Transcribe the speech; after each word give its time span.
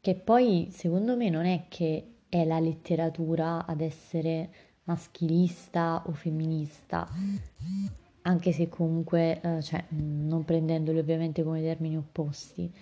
che 0.00 0.14
poi 0.14 0.68
secondo 0.70 1.16
me 1.16 1.28
non 1.28 1.44
è 1.44 1.66
che 1.68 2.14
è 2.28 2.44
la 2.44 2.60
letteratura 2.60 3.66
ad 3.66 3.80
essere 3.80 4.50
maschilista 4.84 6.02
o 6.06 6.12
femminista, 6.12 7.08
anche 8.22 8.52
se 8.52 8.68
comunque, 8.68 9.40
eh, 9.40 9.62
cioè, 9.62 9.84
non 9.90 10.44
prendendoli 10.44 10.98
ovviamente 10.98 11.42
come 11.42 11.60
termini 11.60 11.96
opposti. 11.96 12.72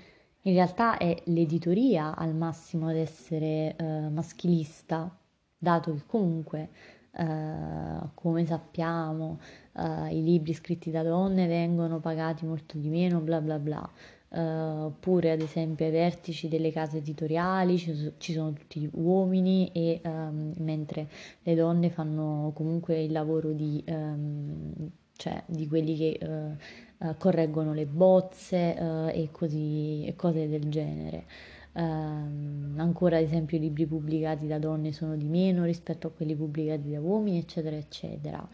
In 0.42 0.52
realtà 0.54 0.96
è 0.96 1.20
l'editoria 1.24 2.16
al 2.16 2.34
massimo 2.34 2.88
ad 2.88 2.96
essere 2.96 3.74
eh, 3.76 4.08
maschilista, 4.08 5.14
dato 5.58 5.92
che 5.94 6.02
comunque, 6.06 6.70
eh, 7.10 7.98
come 8.14 8.46
sappiamo, 8.46 9.40
eh, 9.76 10.16
i 10.16 10.22
libri 10.22 10.54
scritti 10.54 10.90
da 10.90 11.02
donne 11.02 11.46
vengono 11.46 12.00
pagati 12.00 12.46
molto 12.46 12.78
di 12.78 12.88
meno, 12.88 13.20
bla 13.20 13.40
bla 13.40 13.58
bla. 13.58 13.90
Uh, 14.30 14.84
oppure 14.84 15.30
ad 15.30 15.40
esempio 15.40 15.86
ai 15.86 15.90
vertici 15.90 16.48
delle 16.48 16.70
case 16.70 16.98
editoriali 16.98 17.78
ci, 17.78 18.12
ci 18.18 18.34
sono 18.34 18.52
tutti 18.52 18.86
uomini 18.92 19.70
e 19.72 20.02
um, 20.04 20.52
mentre 20.58 21.08
le 21.42 21.54
donne 21.54 21.88
fanno 21.88 22.52
comunque 22.54 23.02
il 23.02 23.10
lavoro 23.10 23.52
di, 23.52 23.82
um, 23.88 24.74
cioè, 25.16 25.42
di 25.46 25.66
quelli 25.66 25.96
che 25.96 26.18
uh, 26.20 27.06
uh, 27.06 27.16
correggono 27.16 27.72
le 27.72 27.86
bozze 27.86 28.76
e, 29.14 29.30
così, 29.32 30.04
e 30.04 30.14
cose 30.14 30.46
del 30.46 30.68
genere. 30.68 31.24
Uh, 31.72 32.76
ancora 32.76 33.16
ad 33.16 33.22
esempio 33.22 33.56
i 33.56 33.60
libri 33.60 33.86
pubblicati 33.86 34.46
da 34.46 34.58
donne 34.58 34.92
sono 34.92 35.16
di 35.16 35.28
meno 35.28 35.64
rispetto 35.64 36.08
a 36.08 36.10
quelli 36.10 36.34
pubblicati 36.34 36.90
da 36.90 37.00
uomini, 37.00 37.38
eccetera, 37.38 37.76
eccetera. 37.76 38.46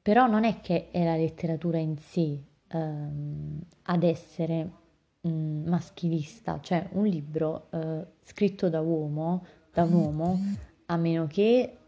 Però 0.00 0.28
non 0.28 0.44
è 0.44 0.60
che 0.60 0.90
è 0.92 1.02
la 1.02 1.16
letteratura 1.16 1.78
in 1.78 1.96
sé 1.96 2.52
ehm, 2.74 3.60
ad 3.82 4.02
essere 4.02 4.70
mh, 5.20 5.28
mm, 5.28 5.66
maschilista, 5.68 6.60
cioè 6.60 6.88
un 6.92 7.06
libro 7.06 7.68
eh, 7.70 8.06
scritto 8.20 8.68
da 8.68 8.80
uomo, 8.80 9.46
da 9.72 9.84
un 9.84 9.92
uomo, 9.92 10.38
a 10.86 10.96
meno 10.96 11.26
che 11.26 11.78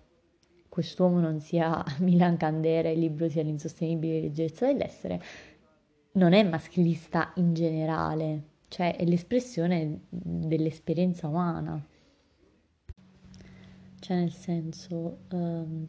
quest'uomo 0.68 1.20
non 1.20 1.40
sia 1.40 1.84
Milan 2.00 2.36
Candera 2.36 2.88
e 2.88 2.92
il 2.92 3.00
libro 3.00 3.28
sia 3.28 3.42
l'insostenibile 3.42 4.20
leggerezza 4.20 4.66
dell'essere, 4.66 5.22
non 6.12 6.32
è 6.32 6.42
maschilista 6.42 7.32
in 7.36 7.52
generale, 7.52 8.42
cioè 8.68 8.96
è 8.96 9.04
l'espressione 9.04 10.00
dell'esperienza 10.08 11.28
umana. 11.28 11.84
Cioè 13.98 14.16
nel 14.16 14.32
senso, 14.32 15.18
um, 15.32 15.88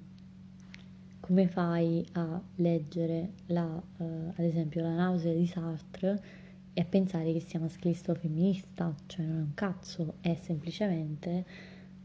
come 1.28 1.48
fai 1.50 2.08
a 2.14 2.42
leggere 2.56 3.34
la, 3.48 3.66
uh, 3.66 4.04
ad 4.34 4.46
esempio 4.46 4.82
la 4.82 4.96
nausea 4.96 5.34
di 5.34 5.46
Sartre 5.46 6.24
e 6.72 6.80
a 6.80 6.86
pensare 6.86 7.34
che 7.34 7.42
sia 7.42 7.60
maschilista 7.60 8.14
o 8.14 8.16
femminista, 8.16 8.96
cioè 9.08 9.26
non 9.26 9.38
è 9.38 9.42
un 9.42 9.54
cazzo, 9.54 10.14
è 10.22 10.38
semplicemente 10.42 11.46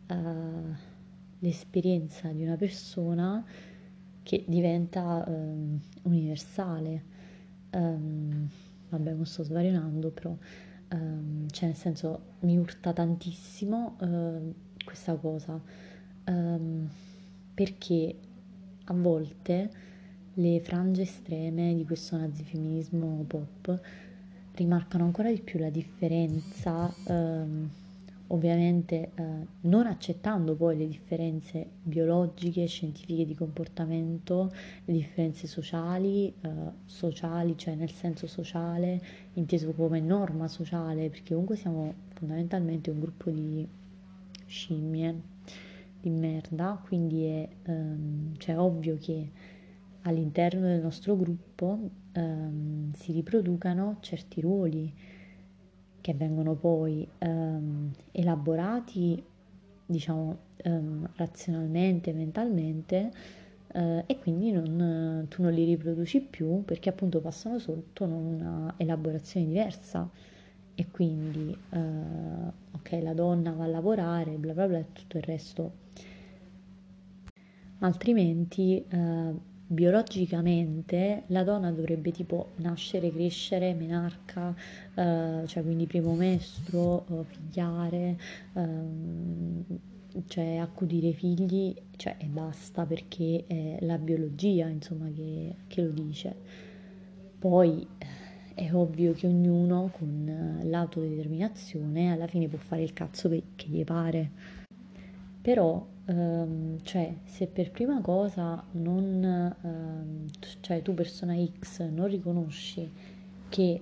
uh, 0.09 0.75
l'esperienza 1.39 2.33
di 2.33 2.43
una 2.43 2.57
persona 2.57 3.45
che 4.25 4.45
diventa 4.49 5.25
um, 5.29 5.81
universale. 6.03 7.03
Um, 7.71 8.49
vabbè, 8.89 9.13
non 9.13 9.25
sto 9.25 9.45
svarionando, 9.45 10.11
però, 10.11 10.37
um, 10.95 11.49
cioè 11.49 11.69
nel 11.69 11.77
senso 11.77 12.23
mi 12.41 12.59
urta 12.59 12.93
tantissimo 12.93 13.97
uh, 14.01 14.55
questa 14.85 15.15
cosa, 15.15 15.61
perché 17.55 18.17
a 18.85 18.95
volte 18.95 19.71
le 20.35 20.61
frange 20.61 21.03
estreme 21.03 21.75
di 21.75 21.85
questo 21.85 22.17
nazifemminismo 22.17 23.25
pop 23.27 23.81
rimarcano 24.55 25.05
ancora 25.05 25.31
di 25.31 25.41
più 25.41 25.59
la 25.59 25.71
differenza, 25.71 26.93
ehm, 27.07 27.69
ovviamente 28.29 29.11
eh, 29.15 29.23
non 29.63 29.87
accettando 29.87 30.55
poi 30.55 30.77
le 30.77 30.87
differenze 30.87 31.67
biologiche, 31.83 32.67
scientifiche 32.67 33.27
di 33.27 33.35
comportamento, 33.35 34.51
le 34.85 34.93
differenze 34.93 35.47
sociali, 35.47 36.33
eh, 36.41 36.51
sociali, 36.87 37.57
cioè 37.57 37.75
nel 37.75 37.91
senso 37.91 38.27
sociale, 38.27 39.01
inteso 39.35 39.73
come 39.73 40.01
norma 40.01 40.49
sociale, 40.49 41.11
perché 41.11 41.33
comunque 41.33 41.57
siamo 41.57 41.93
fondamentalmente 42.15 42.91
un 42.91 43.01
gruppo 43.01 43.31
di 43.31 43.67
scimmie 44.47 45.31
di 46.03 46.11
merda, 46.11 46.79
quindi 46.85 47.25
è 47.25 47.49
um, 47.67 48.35
cioè, 48.37 48.59
ovvio 48.59 48.99
che 48.99 49.31
all'interno 50.03 50.67
del 50.67 50.83
nostro 50.83 51.17
gruppo 51.17 51.79
um, 52.15 52.93
si 52.93 53.13
riproducano 53.13 53.99
certi 54.01 54.41
ruoli 54.41 54.93
che 56.01 56.15
vengono 56.15 56.55
poi 56.55 57.07
um, 57.21 57.93
elaborati, 58.11 59.23
diciamo, 59.87 60.51
razionalmente, 61.17 62.13
mentalmente, 62.13 63.11
uh, 63.75 64.03
e 64.05 64.19
quindi 64.21 64.51
non, 64.51 65.27
tu 65.29 65.43
non 65.43 65.53
li 65.53 65.65
riproduci 65.65 66.21
più 66.21 66.65
perché 66.65 66.89
appunto 66.89 67.21
passano 67.21 67.61
sotto 67.61 68.05
una 68.05 68.75
elaborazione 68.77 69.47
diversa 69.47 70.09
e 70.75 70.87
quindi 70.91 71.57
uh, 71.71 72.53
ok 72.73 72.99
la 73.03 73.13
donna 73.15 73.53
va 73.53 73.65
a 73.65 73.69
lavorare 73.69 74.33
bla 74.33 74.53
bla 74.53 74.67
bla 74.67 74.79
e 74.79 74.87
tutto 74.93 75.17
il 75.19 75.23
resto 75.23 75.73
altrimenti 77.81 78.85
uh, 78.91 79.41
biologicamente 79.73 81.23
la 81.29 81.45
donna 81.45 81.71
dovrebbe 81.71 82.11
tipo 82.11 82.51
nascere, 82.57 83.11
crescere, 83.11 83.73
menarca, 83.73 84.49
uh, 84.49 85.47
cioè 85.47 85.63
quindi 85.63 85.87
primo 85.87 86.13
mestro, 86.15 87.07
figliare, 87.27 88.19
ehm, 88.53 89.65
cioè 90.27 90.57
accudire 90.57 91.09
i 91.09 91.15
figli, 91.15 91.75
cioè 91.97 92.17
e 92.19 92.27
basta 92.27 92.85
perché 92.85 93.45
è 93.47 93.79
la 93.81 93.97
biologia 93.97 94.67
insomma 94.67 95.09
che, 95.11 95.57
che 95.67 95.83
lo 95.83 95.91
dice. 95.91 96.37
Poi 97.39 97.87
è 98.55 98.73
ovvio 98.73 99.13
che 99.13 99.27
ognuno 99.27 99.91
con 99.97 100.29
eh, 100.29 100.65
l'autodeterminazione 100.65 102.13
alla 102.13 102.27
fine 102.27 102.49
può 102.49 102.59
fare 102.59 102.83
il 102.83 102.93
cazzo 102.93 103.29
che, 103.29 103.69
gli 103.69 103.85
pare. 103.85 104.31
Però, 105.41 105.85
ehm, 106.07 106.83
cioè, 106.83 107.15
se 107.25 107.47
per 107.47 107.71
prima 107.71 108.01
cosa 108.01 108.63
non, 108.73 109.55
ehm, 109.63 110.27
cioè 110.61 110.83
tu 110.83 110.95
persona 110.95 111.35
X 111.59 111.89
non 111.89 112.07
riconosci 112.07 112.91
che 113.49 113.81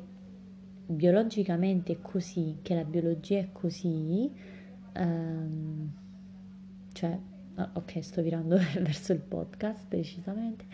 biologicamente 0.87 1.93
è 1.93 1.99
così, 2.01 2.59
che 2.63 2.75
la 2.75 2.85
biologia 2.85 3.39
è 3.39 3.49
così, 3.53 4.31
ehm, 4.93 5.91
cioè, 6.93 7.19
ok, 7.73 8.03
sto 8.03 8.23
virando 8.23 8.57
verso 8.81 9.13
il 9.13 9.21
podcast 9.21 9.87
decisamente, 9.89 10.65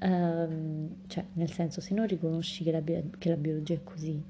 Um, 0.00 1.06
cioè, 1.08 1.24
nel 1.32 1.50
senso, 1.50 1.80
se 1.80 1.92
non 1.92 2.06
riconosci 2.06 2.62
che 2.62 2.70
la, 2.70 2.80
che 2.80 3.28
la 3.28 3.36
biologia 3.36 3.74
è 3.74 3.82
così, 3.82 4.22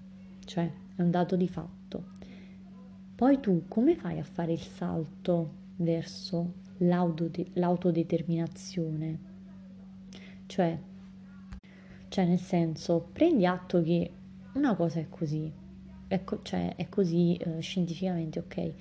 cioè 0.45 0.73
è 0.97 1.03
un 1.03 1.11
dato 1.11 1.37
di 1.37 1.47
fatto, 1.47 2.17
poi 3.15 3.39
tu 3.41 3.65
come 3.69 3.95
fai 3.95 4.19
a 4.19 4.25
fare 4.25 4.53
il 4.53 4.61
salto 4.61 5.51
verso 5.77 6.55
l'autodeterminazione? 6.79 9.19
Cioè, 10.47 10.79
cioè, 12.09 12.25
nel 12.25 12.41
senso, 12.41 13.07
prendi 13.13 13.45
atto 13.45 13.83
che 13.83 14.11
una 14.55 14.75
cosa 14.75 15.01
è 15.01 15.11
così, 15.11 15.53
è, 16.07 16.25
co- 16.25 16.41
cioè, 16.43 16.77
è 16.77 16.89
così 16.89 17.37
eh, 17.37 17.61
scientificamente 17.61 18.39
ok, 18.39 18.73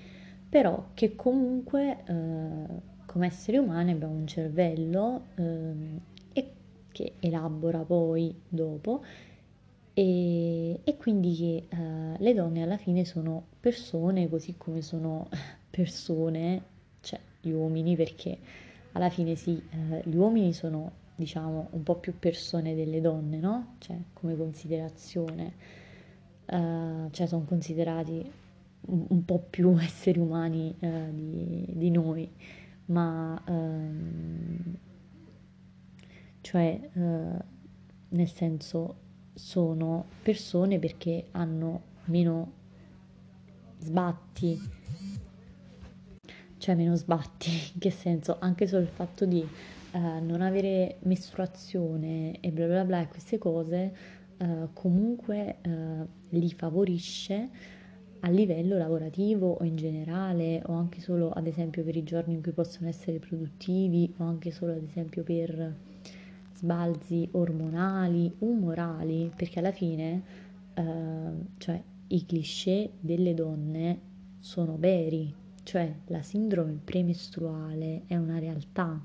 però 0.48 0.92
che 0.94 1.18
comunque 1.18 2.04
eh, 2.06 2.96
come 3.08 3.26
esseri 3.26 3.58
umani 3.58 3.92
abbiamo 3.92 4.14
un 4.14 4.28
cervello 4.28 5.24
eh, 5.36 6.16
che 6.98 7.14
elabora 7.20 7.84
poi 7.84 8.34
dopo 8.48 9.04
e, 9.94 10.80
e 10.84 10.98
quindi 10.98 11.36
che 11.36 11.76
uh, 11.76 12.16
le 12.18 12.34
donne 12.36 12.62
alla 12.62 12.78
fine 12.78 13.06
sono 13.06 13.46
persone 13.60 14.28
così 14.30 14.54
come 14.56 14.84
sono 14.84 15.28
persone, 15.72 16.62
cioè 17.02 17.20
gli 17.42 17.50
uomini, 17.50 17.96
perché 17.96 18.38
alla 18.92 19.10
fine 19.10 19.36
sì, 19.36 19.60
uh, 19.72 20.08
gli 20.08 20.16
uomini 20.16 20.54
sono 20.54 20.92
diciamo 21.16 21.70
un 21.72 21.82
po' 21.82 21.96
più 21.96 22.14
persone 22.18 22.76
delle 22.76 23.02
donne, 23.02 23.38
no? 23.38 23.76
Cioè 23.80 23.98
come 24.14 24.36
considerazione, 24.36 25.54
uh, 26.46 27.10
cioè 27.10 27.26
sono 27.26 27.46
considerati 27.46 28.24
un, 28.82 29.06
un, 29.08 29.26
po' 29.26 29.44
più 29.50 29.76
esseri 29.82 30.20
umani 30.20 30.76
di, 30.80 31.66
di, 31.70 31.90
noi, 31.90 32.30
ma... 32.88 33.42
Um, 33.48 34.78
cioè 36.48 36.80
eh, 36.94 37.46
nel 38.10 38.30
senso 38.30 38.96
sono 39.34 40.06
persone 40.24 40.80
perché 40.80 41.28
hanno 41.32 41.82
meno 42.06 42.54
sbatti, 43.80 44.58
cioè 46.58 46.76
meno 46.76 46.96
sbatti, 46.96 47.50
in 47.74 47.80
che 47.80 47.92
senso? 47.92 48.38
Anche 48.40 48.66
solo 48.66 48.84
il 48.84 48.88
fatto 48.88 49.26
di 49.26 49.46
eh, 49.92 50.00
non 50.22 50.42
avere 50.42 51.00
mestruazione 51.02 52.40
e 52.40 52.52
bla 52.52 52.68
bla 52.68 52.86
bla 52.86 53.02
e 53.02 53.10
queste 53.10 53.38
cose 53.38 53.96
eh, 54.38 54.70
comunque 54.72 55.58
eh, 55.62 56.08
li 56.30 56.52
favorisce 56.52 57.50
a 58.22 58.30
livello 58.30 58.78
lavorativo 58.78 59.58
o 59.60 59.64
in 59.64 59.76
generale 59.76 60.62
o 60.66 60.74
anche 60.74 61.02
solo 61.02 61.32
ad 61.32 61.48
esempio 61.48 61.84
per 61.84 61.96
i 61.96 62.04
giorni 62.04 62.34
in 62.34 62.42
cui 62.42 62.52
possono 62.52 62.88
essere 62.88 63.20
produttivi 63.20 64.14
o 64.18 64.24
anche 64.24 64.52
solo 64.52 64.74
ad 64.74 64.84
esempio 64.84 65.24
per 65.24 65.76
sbalzi 66.58 67.28
ormonali, 67.34 68.34
umorali, 68.40 69.32
perché 69.36 69.60
alla 69.60 69.72
fine 69.72 70.24
eh, 70.74 71.32
cioè, 71.58 71.82
i 72.08 72.26
cliché 72.26 72.92
delle 73.00 73.34
donne 73.34 74.00
sono 74.40 74.78
veri, 74.78 75.34
cioè 75.64 75.94
la 76.08 76.22
sindrome 76.22 76.80
premestruale 76.84 78.04
è 78.08 78.16
una 78.16 78.40
realtà. 78.40 79.00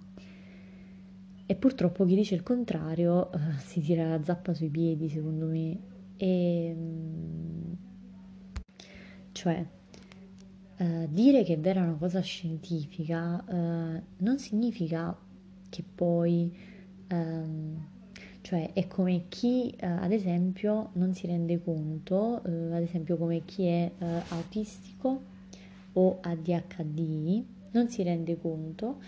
E 1.44 1.54
purtroppo 1.54 2.06
chi 2.06 2.14
dice 2.14 2.34
il 2.34 2.42
contrario 2.42 3.30
eh, 3.32 3.38
si 3.58 3.80
tira 3.80 4.08
la 4.08 4.22
zappa 4.22 4.54
sui 4.54 4.68
piedi, 4.68 5.08
secondo 5.08 5.46
me. 5.46 5.78
E, 6.16 6.74
mm, 6.74 7.51
cioè, 9.42 9.66
eh, 10.76 11.08
dire 11.10 11.42
che 11.42 11.54
è 11.54 11.58
vera 11.58 11.82
una 11.82 11.96
cosa 11.96 12.20
scientifica 12.20 13.44
eh, 13.44 14.02
non 14.18 14.38
significa 14.38 15.16
che 15.68 15.82
poi, 15.82 16.56
ehm, 17.08 17.86
cioè 18.42 18.72
è 18.72 18.86
come 18.86 19.24
chi, 19.28 19.70
eh, 19.70 19.84
ad 19.84 20.12
esempio, 20.12 20.90
non 20.92 21.12
si 21.12 21.26
rende 21.26 21.60
conto, 21.60 22.40
eh, 22.44 22.72
ad 22.72 22.82
esempio 22.82 23.16
come 23.16 23.44
chi 23.44 23.64
è 23.64 23.90
eh, 23.98 24.22
autistico 24.28 25.22
o 25.94 26.18
ADHD, 26.20 27.44
non 27.72 27.88
si 27.88 28.04
rende 28.04 28.38
conto 28.40 29.00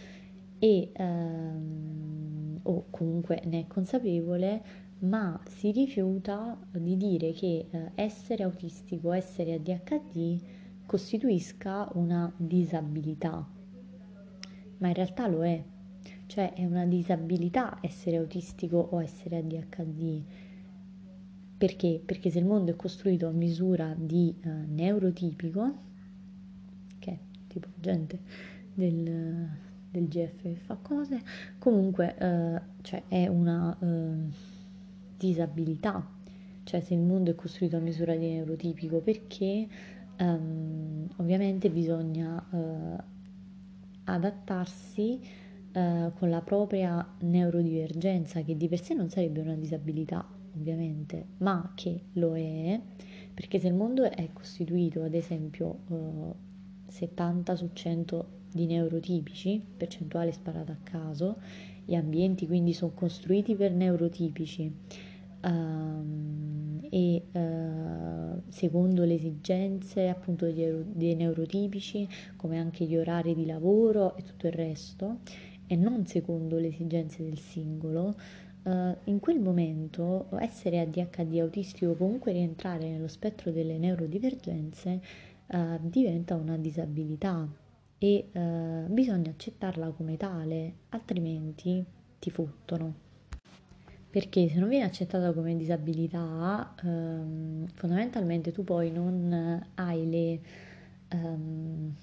e, 0.58 0.90
ehm, 0.92 2.58
o 2.64 2.86
comunque 2.90 3.40
ne 3.44 3.60
è 3.60 3.66
consapevole, 3.68 4.62
ma 5.04 5.38
si 5.48 5.70
rifiuta 5.70 6.58
di 6.72 6.96
dire 6.96 7.32
che 7.32 7.66
eh, 7.70 7.90
essere 7.94 8.42
autistico, 8.42 9.12
essere 9.12 9.54
ADHD 9.54 10.40
costituisca 10.86 11.88
una 11.94 12.32
disabilità, 12.36 13.46
ma 14.78 14.88
in 14.88 14.94
realtà 14.94 15.26
lo 15.26 15.44
è, 15.44 15.62
cioè 16.26 16.52
è 16.54 16.64
una 16.64 16.86
disabilità 16.86 17.78
essere 17.80 18.16
autistico 18.16 18.76
o 18.76 19.02
essere 19.02 19.38
ADHD. 19.38 20.22
Perché? 21.56 22.02
Perché 22.04 22.30
se 22.30 22.38
il 22.38 22.46
mondo 22.46 22.72
è 22.72 22.76
costruito 22.76 23.26
a 23.26 23.30
misura 23.30 23.94
di 23.96 24.34
uh, 24.44 24.48
neurotipico, 24.66 25.78
che 26.98 27.10
è 27.10 27.18
tipo 27.46 27.68
gente 27.76 28.18
del, 28.74 29.48
del 29.90 30.08
GF 30.08 30.42
che 30.42 30.56
fa 30.56 30.76
cose, 30.76 31.22
comunque 31.58 32.14
uh, 32.18 32.82
cioè 32.82 33.04
è 33.08 33.28
una 33.28 33.76
uh, 33.78 34.30
disabilità, 35.16 36.06
cioè 36.64 36.80
se 36.80 36.94
il 36.94 37.00
mondo 37.00 37.30
è 37.30 37.34
costruito 37.34 37.76
a 37.76 37.80
misura 37.80 38.14
di 38.16 38.28
neurotipico, 38.28 39.00
perché 39.00 39.66
um, 40.18 41.06
ovviamente 41.16 41.70
bisogna 41.70 42.44
uh, 42.50 42.96
adattarsi 44.04 45.20
uh, 45.72 46.12
con 46.14 46.30
la 46.30 46.40
propria 46.40 47.06
neurodivergenza, 47.20 48.42
che 48.42 48.56
di 48.56 48.68
per 48.68 48.80
sé 48.80 48.94
non 48.94 49.08
sarebbe 49.10 49.40
una 49.40 49.54
disabilità, 49.54 50.26
ovviamente, 50.56 51.26
ma 51.38 51.72
che 51.74 52.00
lo 52.12 52.36
è, 52.36 52.80
perché 53.32 53.58
se 53.58 53.68
il 53.68 53.74
mondo 53.74 54.04
è 54.10 54.28
costituito, 54.32 55.02
ad 55.02 55.14
esempio, 55.14 55.78
uh, 55.88 56.34
70 56.86 57.56
su 57.56 57.70
100 57.72 58.28
di 58.52 58.66
neurotipici, 58.66 59.60
percentuale 59.76 60.30
sparata 60.30 60.72
a 60.72 60.78
caso, 60.82 61.38
gli 61.84 61.94
ambienti 61.94 62.46
quindi 62.46 62.72
sono 62.72 62.92
costruiti 62.94 63.54
per 63.54 63.72
neurotipici 63.72 64.72
um, 65.44 66.80
e 66.90 67.22
uh, 67.32 68.42
secondo 68.48 69.04
le 69.04 69.14
esigenze 69.14 70.08
appunto 70.08 70.50
dei, 70.50 70.84
dei 70.92 71.14
neurotipici 71.14 72.08
come 72.36 72.58
anche 72.58 72.84
gli 72.84 72.96
orari 72.96 73.34
di 73.34 73.46
lavoro 73.46 74.16
e 74.16 74.22
tutto 74.22 74.46
il 74.46 74.52
resto 74.52 75.18
e 75.66 75.76
non 75.76 76.06
secondo 76.06 76.58
le 76.58 76.68
esigenze 76.68 77.22
del 77.22 77.38
singolo 77.38 78.14
uh, 78.64 78.96
in 79.04 79.18
quel 79.20 79.40
momento 79.40 80.28
essere 80.38 80.80
ADHD 80.80 81.38
autistico 81.38 81.92
o 81.92 81.96
comunque 81.96 82.32
rientrare 82.32 82.88
nello 82.88 83.08
spettro 83.08 83.50
delle 83.50 83.78
neurodivergenze 83.78 85.00
uh, 85.46 85.78
diventa 85.80 86.34
una 86.34 86.56
disabilità 86.56 87.48
e 88.04 88.86
bisogna 88.88 89.30
accettarla 89.30 89.88
come 89.92 90.18
tale 90.18 90.74
altrimenti 90.90 91.82
ti 92.18 92.30
fottono. 92.30 93.02
Perché 94.10 94.48
se 94.48 94.58
non 94.58 94.68
viene 94.68 94.84
accettata 94.84 95.32
come 95.32 95.56
disabilità, 95.56 96.74
ehm, 96.82 97.66
fondamentalmente 97.68 98.52
tu 98.52 98.62
poi 98.62 98.90
non 98.90 99.66
hai 99.74 100.08
le 100.10 100.40
ehm, 101.08 101.94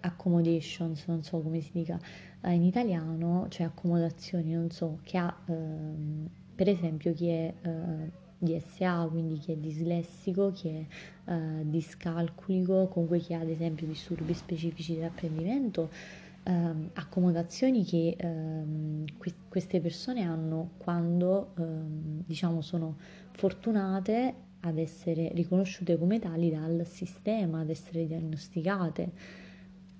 accommodations, 0.00 1.06
non 1.06 1.22
so 1.22 1.40
come 1.40 1.60
si 1.60 1.70
dica 1.72 1.98
eh, 2.42 2.52
in 2.52 2.64
italiano, 2.64 3.46
cioè 3.48 3.64
accomodazioni, 3.64 4.52
non 4.52 4.70
so, 4.70 4.98
che 5.04 5.16
ha 5.18 5.34
ehm, 5.46 6.28
per 6.54 6.68
esempio 6.68 7.14
chi 7.14 7.28
è 7.28 7.54
eh, 7.62 8.10
DSA, 8.38 9.08
quindi 9.10 9.38
chi 9.38 9.52
è 9.52 9.56
dislessico, 9.56 10.52
chi 10.52 10.68
è 10.68 10.86
eh, 11.32 11.62
discalculico, 11.62 12.88
comunque 12.88 13.18
chi 13.18 13.34
ha 13.34 13.40
ad 13.40 13.48
esempio 13.48 13.86
disturbi 13.86 14.34
specifici 14.34 14.94
dell'apprendimento 14.94 15.90
ehm, 16.48 16.90
accomodazioni 16.94 17.84
che 17.84 18.16
ehm, 18.18 19.04
que- 19.18 19.34
queste 19.48 19.80
persone 19.80 20.22
hanno 20.22 20.70
quando 20.78 21.52
ehm, 21.58 22.22
diciamo 22.26 22.60
sono 22.62 22.96
fortunate 23.32 24.34
ad 24.60 24.78
essere 24.78 25.30
riconosciute 25.34 25.96
come 25.96 26.18
tali 26.18 26.50
dal 26.50 26.84
sistema, 26.86 27.60
ad 27.60 27.70
essere 27.70 28.06
diagnosticate. 28.06 29.12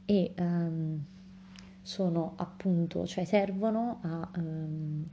E 0.05 0.33
ehm, 0.35 1.05
sono 1.83 2.33
appunto, 2.37 3.07
cioè 3.07 3.25
servono 3.25 4.01
a 4.03 4.31
ehm, 4.37 5.05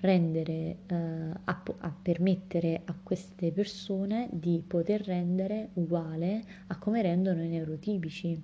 rendere, 0.00 0.76
eh, 0.86 0.94
a, 0.94 1.62
a, 1.78 1.96
permettere 2.00 2.82
a 2.84 2.94
queste 3.02 3.50
persone 3.52 4.28
di 4.32 4.62
poter 4.66 5.02
rendere 5.02 5.70
uguale 5.74 6.44
a 6.66 6.78
come 6.78 7.02
rendono 7.02 7.42
i 7.42 7.48
neurotipici 7.48 8.42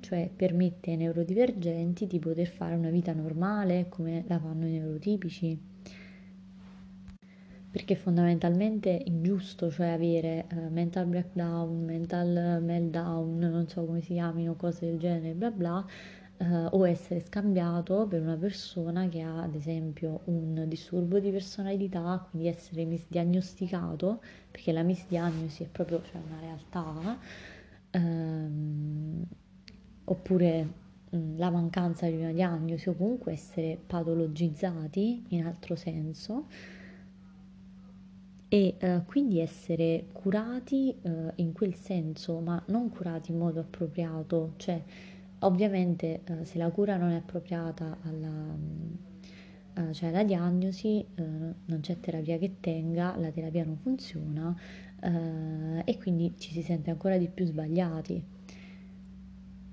cioè 0.00 0.30
permette 0.34 0.90
ai 0.90 0.96
neurodivergenti 0.96 2.06
di 2.06 2.18
poter 2.18 2.48
fare 2.48 2.74
una 2.74 2.90
vita 2.90 3.12
normale 3.12 3.86
come 3.88 4.24
la 4.26 4.38
fanno 4.38 4.66
i 4.66 4.72
neurotipici. 4.72 5.68
Perché 7.70 7.94
è 7.94 7.96
fondamentalmente 7.96 9.02
ingiusto, 9.04 9.70
cioè 9.70 9.88
avere 9.88 10.46
uh, 10.52 10.72
mental 10.72 11.06
breakdown, 11.06 11.84
mental 11.84 12.60
meltdown, 12.60 13.38
non 13.38 13.68
so 13.68 13.84
come 13.84 14.00
si 14.00 14.14
chiamino, 14.14 14.56
cose 14.56 14.86
del 14.86 14.98
genere, 14.98 15.34
bla 15.34 15.52
bla, 15.52 15.86
uh, 16.40 16.68
o 16.70 16.86
essere 16.86 17.20
scambiato 17.20 18.06
per 18.06 18.20
una 18.20 18.36
persona 18.36 19.08
che 19.08 19.20
ha 19.20 19.42
ad 19.42 19.54
esempio 19.54 20.20
un 20.24 20.64
disturbo 20.66 21.18
di 21.18 21.30
personalità, 21.30 22.26
quindi 22.30 22.48
essere 22.48 22.84
misdiagnosticato, 22.84 24.20
perché 24.50 24.72
la 24.72 24.82
misdiagnosi 24.82 25.64
è 25.64 25.66
proprio 25.66 26.02
cioè, 26.02 26.20
una 26.26 26.40
realtà. 26.40 27.18
Um, 27.92 29.24
oppure 30.04 30.68
mh, 31.10 31.36
la 31.36 31.50
mancanza 31.50 32.06
di 32.08 32.16
una 32.16 32.32
diagnosi 32.32 32.88
o 32.88 32.94
comunque 32.94 33.32
essere 33.32 33.78
patologizzati 33.84 35.24
in 35.28 35.44
altro 35.44 35.76
senso 35.76 36.46
e 38.52 38.74
eh, 38.78 39.02
quindi 39.06 39.38
essere 39.38 40.06
curati 40.12 40.92
eh, 41.02 41.32
in 41.36 41.52
quel 41.52 41.74
senso, 41.74 42.40
ma 42.40 42.60
non 42.66 42.88
curati 42.90 43.30
in 43.30 43.38
modo 43.38 43.60
appropriato, 43.60 44.54
cioè 44.56 44.82
ovviamente 45.40 46.22
eh, 46.24 46.44
se 46.44 46.58
la 46.58 46.70
cura 46.70 46.96
non 46.96 47.10
è 47.10 47.16
appropriata 47.16 47.98
alla, 48.02 48.56
eh, 49.74 49.92
cioè 49.92 50.08
alla 50.08 50.24
diagnosi, 50.24 51.04
eh, 51.14 51.22
non 51.22 51.80
c'è 51.80 51.98
terapia 52.00 52.38
che 52.38 52.56
tenga, 52.60 53.16
la 53.16 53.30
terapia 53.30 53.64
non 53.64 53.76
funziona 53.76 54.54
eh, 55.00 55.82
e 55.84 55.98
quindi 55.98 56.34
ci 56.36 56.52
si 56.52 56.62
sente 56.62 56.90
ancora 56.90 57.16
di 57.16 57.28
più 57.28 57.44
sbagliati. 57.44 58.22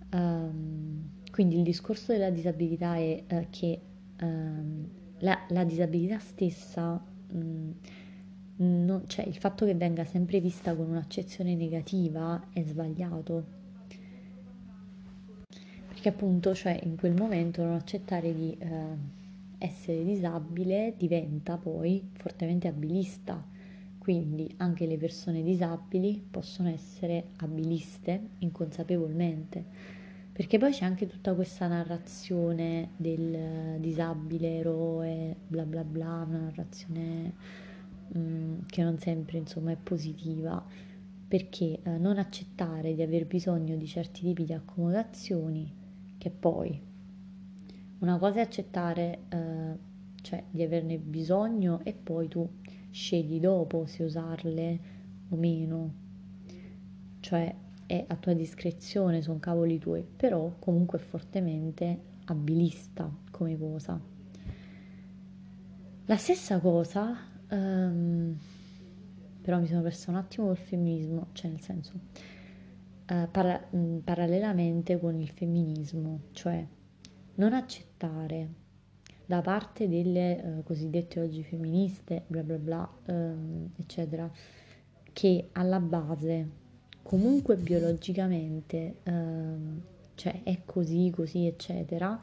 Um, 0.09 1.09
quindi 1.31 1.57
il 1.57 1.63
discorso 1.63 2.13
della 2.13 2.29
disabilità 2.29 2.95
è 2.95 3.24
uh, 3.29 3.47
che 3.50 3.81
um, 4.21 4.88
la, 5.19 5.38
la, 5.50 5.65
disabilità 5.65 6.17
stessa, 6.19 7.03
um, 7.31 7.74
non, 8.57 9.03
cioè 9.07 9.25
il 9.27 9.36
fatto 9.36 9.65
che 9.65 9.75
venga 9.75 10.05
sempre 10.05 10.39
vista 10.39 10.74
con 10.74 10.89
un'accezione 10.89 11.55
negativa 11.55 12.47
è 12.53 12.63
sbagliato. 12.63 13.56
Perché 15.98 16.10
appunto, 16.10 16.54
cioè 16.54 16.80
in 16.84 16.96
quel 16.96 17.16
momento 17.16 17.63
non 17.63 17.74
accettare 17.74 18.32
di 18.32 18.56
uh, 18.62 18.68
essere 19.58 20.04
disabile 20.04 20.94
diventa 20.96 21.58
poi 21.58 22.08
fortemente 22.13 22.68
abilista. 22.68 23.44
Quindi 23.98 24.54
anche 24.58 24.86
le 24.86 24.98
persone 24.98 25.42
disabili 25.42 26.24
possono 26.30 26.70
essere 26.70 27.30
abiliste 27.38 28.30
inconsapevolmente 28.39 29.66
perché 30.32 30.60
poi 30.60 30.72
c'è 30.72 30.86
anche 30.86 31.08
tutta 31.08 31.34
questa 31.34 31.66
narrazione 31.66 32.89
del 32.96 33.80
disabile 33.80 34.58
eroe, 34.58 35.36
bla 35.48 35.63
bla 35.66 35.84
bla, 35.84 36.24
una 36.27 36.42
narrazione 36.42 37.34
mh, 38.10 38.20
mm, 38.20 38.60
che 38.68 38.84
non 38.84 39.00
sempre 39.00 39.39
insomma 39.39 39.72
è 39.72 39.77
positiva. 39.82 40.63
perché 41.27 41.80
eh, 41.82 41.98
non 41.98 42.20
accettare 42.20 42.94
di 42.94 43.01
aver 43.01 43.25
bisogno 43.25 43.75
di 43.75 43.88
certi 43.88 44.22
tipi 44.22 44.46
di 44.46 44.54
accomodazioni, 44.54 45.86
che 46.27 46.29
poi 46.29 46.79
una 48.00 48.17
cosa 48.17 48.39
è 48.39 48.41
accettare 48.41 49.19
eh, 49.29 49.77
cioè 50.22 50.43
di 50.50 50.62
averne 50.62 50.98
bisogno 50.98 51.79
e 51.84 51.93
poi 51.93 52.27
tu 52.27 52.48
scegli 52.91 53.39
dopo 53.39 53.86
se 53.86 54.03
usarle 54.03 54.79
o 55.29 55.36
meno, 55.36 55.93
cioè 57.22 57.53
è 57.86 58.05
a 58.07 58.15
tua 58.15 58.34
discrezione, 58.34 59.22
sono 59.22 59.39
cavoli 59.39 59.79
tuoi, 59.79 60.03
però 60.03 60.53
comunque 60.60 61.00
fortemente 61.00 62.00
abilista 62.25 63.10
come 63.31 63.57
cosa. 63.57 64.00
La 66.05 66.17
stessa 66.17 66.60
cosa, 66.60 67.17
um, 67.50 68.38
però 69.41 69.60
mi 69.60 69.67
sono 69.67 69.81
persa 69.81 70.12
un 70.12 70.17
attimo 70.17 70.48
col 70.48 70.57
femminismo, 70.57 71.27
cioè 71.31 71.51
nel 71.51 71.62
senso, 71.62 71.93
uh, 73.09 73.29
para- 73.31 73.67
mh, 73.69 73.97
parallelamente 74.03 74.99
con 74.99 75.15
il 75.19 75.29
femminismo, 75.29 76.21
cioè 76.31 76.65
non 77.35 77.53
accettare 77.53 78.65
da 79.25 79.41
parte 79.41 79.87
delle 79.89 80.41
uh, 80.59 80.63
cosiddette 80.63 81.19
oggi 81.19 81.43
femministe, 81.43 82.23
bla 82.27 82.43
bla 82.43 82.57
bla, 82.57 82.89
um, 83.07 83.69
eccetera, 83.77 84.29
che 85.13 85.49
alla 85.53 85.79
base 85.79 86.49
comunque 87.03 87.55
biologicamente, 87.57 88.97
um, 89.03 89.81
cioè 90.15 90.43
è 90.43 90.61
così, 90.65 91.11
così, 91.13 91.45
eccetera, 91.45 92.19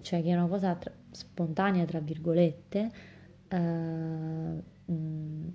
cioè 0.00 0.22
che 0.22 0.28
è 0.28 0.34
una 0.34 0.46
cosa 0.46 0.74
tra- 0.76 0.92
spontanea, 1.10 1.84
tra 1.84 2.00
virgolette, 2.00 2.90
uh, 3.50 4.92
mh, 4.92 5.52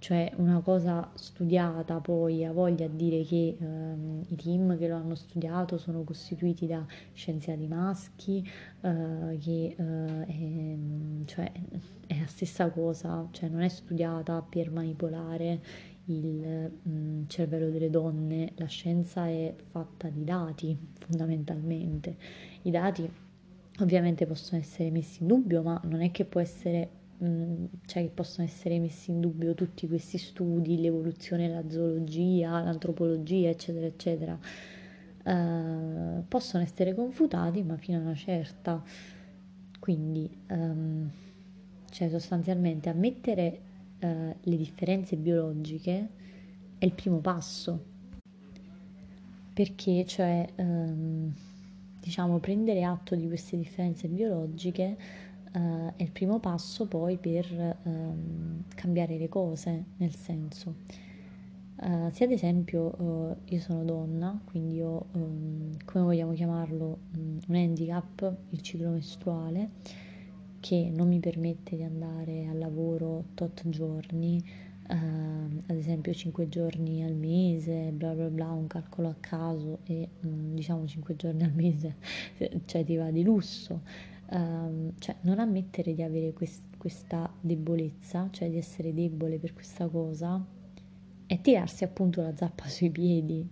cioè 0.00 0.32
una 0.36 0.60
cosa 0.60 1.10
studiata 1.14 2.00
poi 2.00 2.44
ha 2.46 2.52
voglia 2.52 2.86
di 2.88 2.96
dire 2.96 3.22
che 3.22 3.56
ehm, 3.60 4.24
i 4.28 4.34
team 4.34 4.78
che 4.78 4.88
lo 4.88 4.96
hanno 4.96 5.14
studiato 5.14 5.76
sono 5.76 6.04
costituiti 6.04 6.66
da 6.66 6.84
scienziati 7.12 7.66
maschi, 7.66 8.42
eh, 8.80 9.38
che 9.38 9.76
eh, 9.76 10.26
è, 10.26 10.76
cioè, 11.26 11.52
è, 12.06 12.18
la 12.18 12.26
stessa 12.26 12.70
cosa, 12.70 13.28
cioè 13.30 13.50
non 13.50 13.60
è 13.60 13.68
studiata 13.68 14.40
per 14.40 14.70
manipolare 14.70 15.60
il 16.06 16.70
mh, 16.82 16.90
mm, 16.90 17.22
cervello 17.26 17.68
delle 17.68 17.90
donne, 17.90 18.52
la 18.56 18.66
scienza 18.66 19.28
è 19.28 19.54
fatta 19.70 20.08
di 20.08 20.24
dati 20.24 20.76
fondamentalmente. 20.94 22.16
I 22.62 22.70
dati 22.70 23.08
ovviamente 23.80 24.24
possono 24.26 24.60
essere 24.60 24.90
messi 24.90 25.20
in 25.20 25.28
dubbio, 25.28 25.62
ma 25.62 25.78
non 25.84 26.00
è 26.00 26.10
che 26.10 26.24
può 26.24 26.40
essere 26.40 26.99
Cioè 27.22 28.02
che 28.02 28.10
possono 28.14 28.46
essere 28.46 28.78
messi 28.78 29.10
in 29.10 29.20
dubbio 29.20 29.52
tutti 29.52 29.86
questi 29.86 30.16
studi, 30.16 30.80
l'evoluzione, 30.80 31.48
la 31.48 31.68
zoologia, 31.68 32.62
l'antropologia, 32.62 33.50
eccetera, 33.50 33.84
eccetera, 33.84 34.38
uh, 35.24 36.24
possono 36.26 36.62
essere 36.62 36.94
confutati, 36.94 37.62
ma 37.62 37.76
fino 37.76 37.98
a 37.98 38.00
una 38.00 38.14
certa. 38.14 38.82
Quindi, 39.78 40.34
um, 40.48 41.10
cioè 41.90 42.08
sostanzialmente 42.08 42.88
ammettere 42.88 43.60
uh, 44.00 44.06
le 44.40 44.56
differenze 44.56 45.16
biologiche 45.16 46.08
è 46.78 46.86
il 46.86 46.92
primo 46.92 47.18
passo, 47.18 47.84
perché 49.52 50.06
cioè, 50.06 50.48
um, 50.56 51.30
diciamo, 52.00 52.38
prendere 52.38 52.82
atto 52.82 53.14
di 53.14 53.26
queste 53.26 53.58
differenze 53.58 54.08
biologiche 54.08 55.28
uh, 55.52 55.92
è 55.96 56.02
il 56.02 56.10
primo 56.10 56.38
passo 56.38 56.86
poi 56.86 57.16
per 57.16 57.76
um, 57.82 58.64
cambiare 58.74 59.18
le 59.18 59.28
cose, 59.28 59.84
nel 59.96 60.14
senso, 60.14 60.74
uh, 61.76 62.10
se 62.10 62.24
ad 62.24 62.30
esempio 62.30 62.94
uh, 62.96 63.36
io 63.44 63.60
sono 63.60 63.84
donna, 63.84 64.40
quindi 64.44 64.80
ho, 64.80 65.06
um, 65.12 65.76
come 65.84 66.04
vogliamo 66.04 66.32
chiamarlo, 66.32 66.98
um, 67.16 67.38
un 67.46 67.54
handicap, 67.54 68.36
il 68.50 68.60
ciclo 68.60 68.90
mestruale, 68.90 69.70
che 70.60 70.90
non 70.94 71.08
mi 71.08 71.20
permette 71.20 71.76
di 71.76 71.82
andare 71.82 72.46
al 72.46 72.58
lavoro 72.58 73.24
tot 73.34 73.68
giorni, 73.68 74.68
Uh, 74.90 75.62
ad 75.66 75.76
esempio 75.76 76.12
5 76.12 76.48
giorni 76.48 77.04
al 77.04 77.14
mese, 77.14 77.92
bla 77.92 78.12
bla 78.12 78.28
bla, 78.28 78.50
un 78.50 78.66
calcolo 78.66 79.06
a 79.06 79.14
caso 79.20 79.78
e 79.84 80.08
um, 80.22 80.52
diciamo 80.52 80.84
5 80.84 81.14
giorni 81.14 81.44
al 81.44 81.52
mese, 81.54 81.94
cioè 82.66 82.84
ti 82.84 82.96
va 82.96 83.08
di 83.12 83.22
lusso 83.22 83.82
um, 84.30 84.92
cioè 84.98 85.16
non 85.22 85.38
ammettere 85.38 85.94
di 85.94 86.02
avere 86.02 86.32
quest- 86.32 86.76
questa 86.76 87.32
debolezza, 87.40 88.28
cioè 88.30 88.48
di 88.48 88.56
essere 88.56 88.94
debole 88.94 89.38
per 89.38 89.52
questa 89.52 89.88
cosa, 89.88 90.44
è 91.26 91.40
tirarsi 91.40 91.84
appunto 91.84 92.22
la 92.22 92.34
zappa 92.34 92.66
sui 92.68 92.90
piedi. 92.90 93.46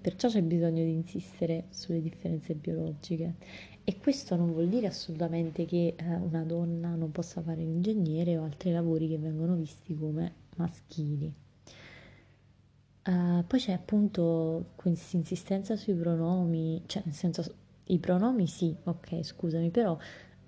Perciò 0.00 0.28
c'è 0.28 0.42
bisogno 0.42 0.84
di 0.84 0.92
insistere 0.92 1.66
sulle 1.70 2.00
differenze 2.00 2.54
biologiche. 2.54 3.34
E 3.84 3.98
questo 3.98 4.36
non 4.36 4.52
vuol 4.52 4.68
dire 4.68 4.86
assolutamente 4.86 5.64
che 5.64 5.94
eh, 5.96 6.14
una 6.14 6.44
donna 6.44 6.94
non 6.94 7.10
possa 7.10 7.40
fare 7.40 7.62
l'ingegnere 7.62 8.36
o 8.36 8.44
altri 8.44 8.70
lavori 8.70 9.08
che 9.08 9.18
vengono 9.18 9.54
visti 9.54 9.94
come 9.96 10.32
maschili. 10.56 11.32
Uh, 13.04 13.42
poi 13.46 13.58
c'è 13.58 13.72
appunto 13.72 14.72
questa 14.76 15.16
insistenza 15.16 15.74
sui 15.76 15.94
pronomi, 15.94 16.82
cioè 16.84 17.02
nel 17.06 17.14
senso 17.14 17.42
i 17.88 17.98
pronomi 17.98 18.46
sì, 18.46 18.74
ok, 18.84 19.22
scusami, 19.22 19.70
però 19.70 19.96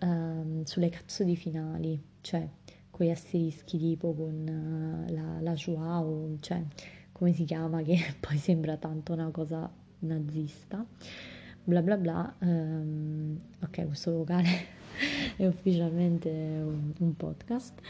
um, 0.00 0.62
sulle 0.64 0.88
cazzo 0.88 1.24
di 1.24 1.36
finali, 1.36 2.02
cioè 2.20 2.48
con 2.90 3.06
gli 3.06 3.10
asterischi 3.10 3.78
tipo 3.78 4.14
con 4.14 5.06
uh, 5.08 5.12
la, 5.12 5.40
la 5.40 5.54
Joao, 5.54 6.36
cioè 6.40 6.62
come 7.12 7.32
si 7.32 7.44
chiama, 7.44 7.82
che 7.82 7.98
poi 8.20 8.36
sembra 8.36 8.76
tanto 8.76 9.12
una 9.12 9.30
cosa 9.30 9.70
nazista, 10.00 10.84
bla 11.64 11.82
bla 11.82 11.96
bla. 11.96 12.34
Um, 12.40 13.38
ok, 13.62 13.86
questo 13.86 14.12
vocale 14.12 14.48
è 15.36 15.46
ufficialmente 15.46 16.28
un, 16.30 16.92
un 16.98 17.16
podcast. 17.16 17.80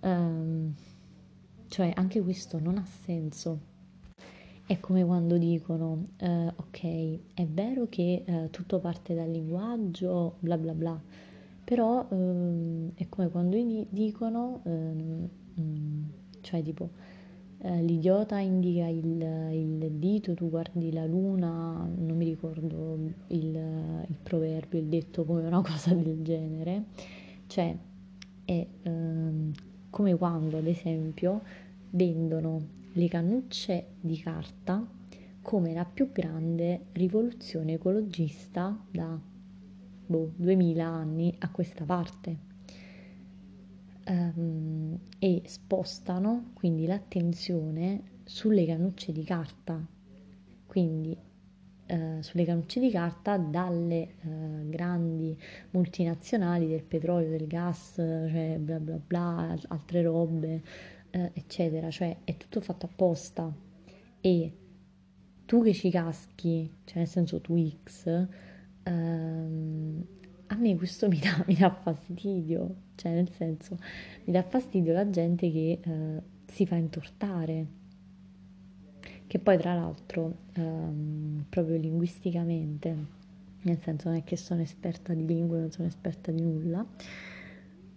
Um, 0.00 0.74
cioè 1.68 1.92
anche 1.94 2.22
questo 2.22 2.60
non 2.60 2.78
ha 2.78 2.84
senso 2.84 3.74
è 4.66 4.80
come 4.80 5.04
quando 5.04 5.38
dicono, 5.38 6.08
eh, 6.16 6.48
ok, 6.48 7.18
è 7.34 7.46
vero 7.46 7.86
che 7.88 8.24
eh, 8.26 8.48
tutto 8.50 8.80
parte 8.80 9.14
dal 9.14 9.30
linguaggio, 9.30 10.34
bla 10.40 10.58
bla 10.58 10.74
bla, 10.74 11.00
però 11.62 12.04
ehm, 12.10 12.90
è 12.96 13.08
come 13.08 13.28
quando 13.28 13.56
dicono, 13.88 14.62
ehm, 14.64 15.28
mm, 15.60 16.02
cioè 16.40 16.62
tipo, 16.62 16.90
eh, 17.58 17.80
l'idiota 17.82 18.38
indica 18.40 18.86
il, 18.88 19.20
il, 19.52 19.90
dito, 19.92 20.34
tu 20.34 20.50
guardi 20.50 20.92
la 20.92 21.06
luna, 21.06 21.88
non 21.96 22.16
mi 22.16 22.24
ricordo 22.24 22.98
il, 23.28 23.46
il 24.08 24.16
proverbio, 24.20 24.80
il 24.80 24.86
detto 24.86 25.24
come 25.24 25.46
una 25.46 25.60
cosa 25.66 25.94
del 25.94 26.22
genere, 26.22 26.84
cioè 27.46 27.76
è 28.44 28.66
ehm, 28.82 29.52
come 29.90 30.14
quando 30.16 30.58
ad 30.58 30.66
esempio 30.66 31.40
vendono 31.90 32.74
le 32.96 33.08
cannucce 33.08 33.88
di 34.00 34.18
carta 34.18 34.86
come 35.42 35.74
la 35.74 35.84
più 35.84 36.10
grande 36.12 36.86
rivoluzione 36.92 37.74
ecologista 37.74 38.76
da 38.90 39.18
boh, 40.06 40.32
2000 40.34 40.84
anni 40.84 41.34
a 41.40 41.50
questa 41.50 41.84
parte. 41.84 42.44
Um, 44.08 44.98
e 45.18 45.42
spostano 45.46 46.52
quindi 46.54 46.86
l'attenzione 46.86 48.20
sulle 48.24 48.64
cannucce 48.64 49.12
di 49.12 49.24
carta, 49.24 49.84
quindi 50.64 51.16
uh, 51.88 52.20
sulle 52.20 52.44
cannucce 52.44 52.80
di 52.80 52.90
carta 52.90 53.36
dalle 53.36 54.14
uh, 54.22 54.68
grandi 54.68 55.36
multinazionali 55.70 56.68
del 56.68 56.84
petrolio, 56.84 57.28
del 57.28 57.46
gas, 57.46 57.94
cioè 57.96 58.56
bla 58.58 58.78
bla 58.78 58.98
bla, 59.04 59.56
altre 59.68 60.02
robe 60.02 60.62
eh, 61.16 61.30
eccetera, 61.32 61.90
cioè 61.90 62.18
è 62.24 62.36
tutto 62.36 62.60
fatto 62.60 62.86
apposta. 62.86 63.50
E 64.20 64.52
tu 65.46 65.62
che 65.62 65.72
ci 65.72 65.90
caschi, 65.90 66.70
cioè 66.84 66.98
nel 66.98 67.08
senso 67.08 67.40
tu 67.40 67.56
X, 67.84 68.26
ehm, 68.82 70.06
a 70.48 70.56
me 70.56 70.76
questo 70.76 71.08
mi 71.08 71.18
dà, 71.18 71.42
mi 71.46 71.54
dà, 71.54 71.70
fastidio, 71.70 72.74
cioè 72.96 73.12
nel 73.12 73.30
senso 73.32 73.78
mi 74.24 74.32
dà 74.32 74.42
fastidio 74.42 74.92
la 74.92 75.08
gente 75.08 75.50
che 75.50 75.80
eh, 75.82 76.22
si 76.46 76.66
fa 76.66 76.76
intortare, 76.76 77.66
che 79.26 79.38
poi 79.38 79.56
tra 79.56 79.74
l'altro 79.74 80.36
ehm, 80.52 81.46
proprio 81.48 81.76
linguisticamente, 81.78 83.14
nel 83.62 83.80
senso 83.80 84.08
non 84.08 84.18
è 84.18 84.24
che 84.24 84.36
sono 84.36 84.60
esperta 84.60 85.14
di 85.14 85.24
lingue, 85.24 85.58
non 85.60 85.70
sono 85.70 85.88
esperta 85.88 86.30
di 86.30 86.42
nulla, 86.42 86.84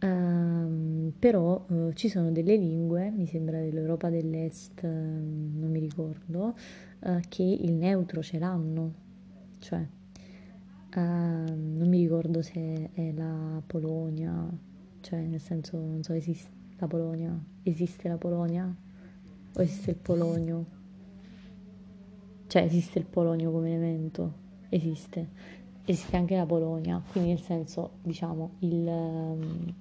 Um, 0.01 1.11
però 1.19 1.65
uh, 1.67 1.91
ci 1.93 2.07
sono 2.07 2.31
delle 2.31 2.55
lingue, 2.55 3.09
mi 3.09 3.25
sembra 3.25 3.59
dell'Europa 3.59 4.09
dell'Est, 4.09 4.81
uh, 4.83 4.87
non 4.87 5.69
mi 5.69 5.79
ricordo, 5.79 6.55
uh, 6.99 7.19
che 7.27 7.43
il 7.43 7.73
neutro 7.73 8.21
ce 8.21 8.39
l'hanno, 8.39 8.93
cioè 9.59 9.85
non 10.91 11.87
mi 11.87 11.99
ricordo 11.99 12.41
se 12.41 12.89
è 12.93 13.11
la 13.11 13.61
Polonia, 13.65 14.49
cioè 15.01 15.21
nel 15.21 15.39
senso 15.39 15.77
non 15.77 16.01
so 16.01 16.13
esiste 16.13 16.49
la 16.77 16.87
Polonia, 16.87 17.39
esiste 17.63 18.07
la 18.07 18.17
Polonia? 18.17 18.75
o 19.55 19.61
esiste 19.61 19.91
il 19.91 19.97
polonio? 19.97 20.65
Cioè 22.47 22.63
esiste 22.63 22.99
il 22.99 23.05
polonio 23.05 23.51
come 23.51 23.69
elemento? 23.73 24.33
Esiste. 24.69 25.57
Esiste 25.85 26.17
anche 26.17 26.35
la 26.35 26.45
Polonia, 26.45 27.01
quindi 27.11 27.29
nel 27.29 27.41
senso, 27.41 27.91
diciamo, 28.03 28.51
il... 28.59 28.85
Um, 28.87 29.73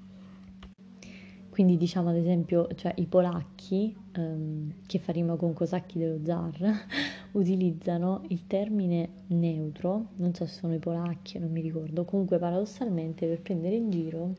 quindi 1.59 1.77
diciamo 1.77 2.11
ad 2.11 2.15
esempio, 2.15 2.69
cioè 2.77 2.93
i 2.99 3.07
polacchi, 3.07 3.93
um, 4.17 4.73
che 4.87 5.01
fa 5.01 5.11
rima 5.11 5.35
con 5.35 5.55
cosacchi 5.55 5.99
dello 5.99 6.25
zar, 6.25 6.55
utilizzano 7.33 8.23
il 8.29 8.47
termine 8.47 9.09
neutro, 9.27 10.11
non 10.19 10.33
so 10.35 10.47
se 10.47 10.53
sono 10.53 10.75
i 10.75 10.79
polacchi, 10.79 11.37
non 11.41 11.51
mi 11.51 11.61
ricordo, 11.61 12.05
comunque 12.05 12.39
paradossalmente 12.39 13.27
per 13.27 13.41
prendere 13.41 13.75
in 13.75 13.91
giro 13.91 14.37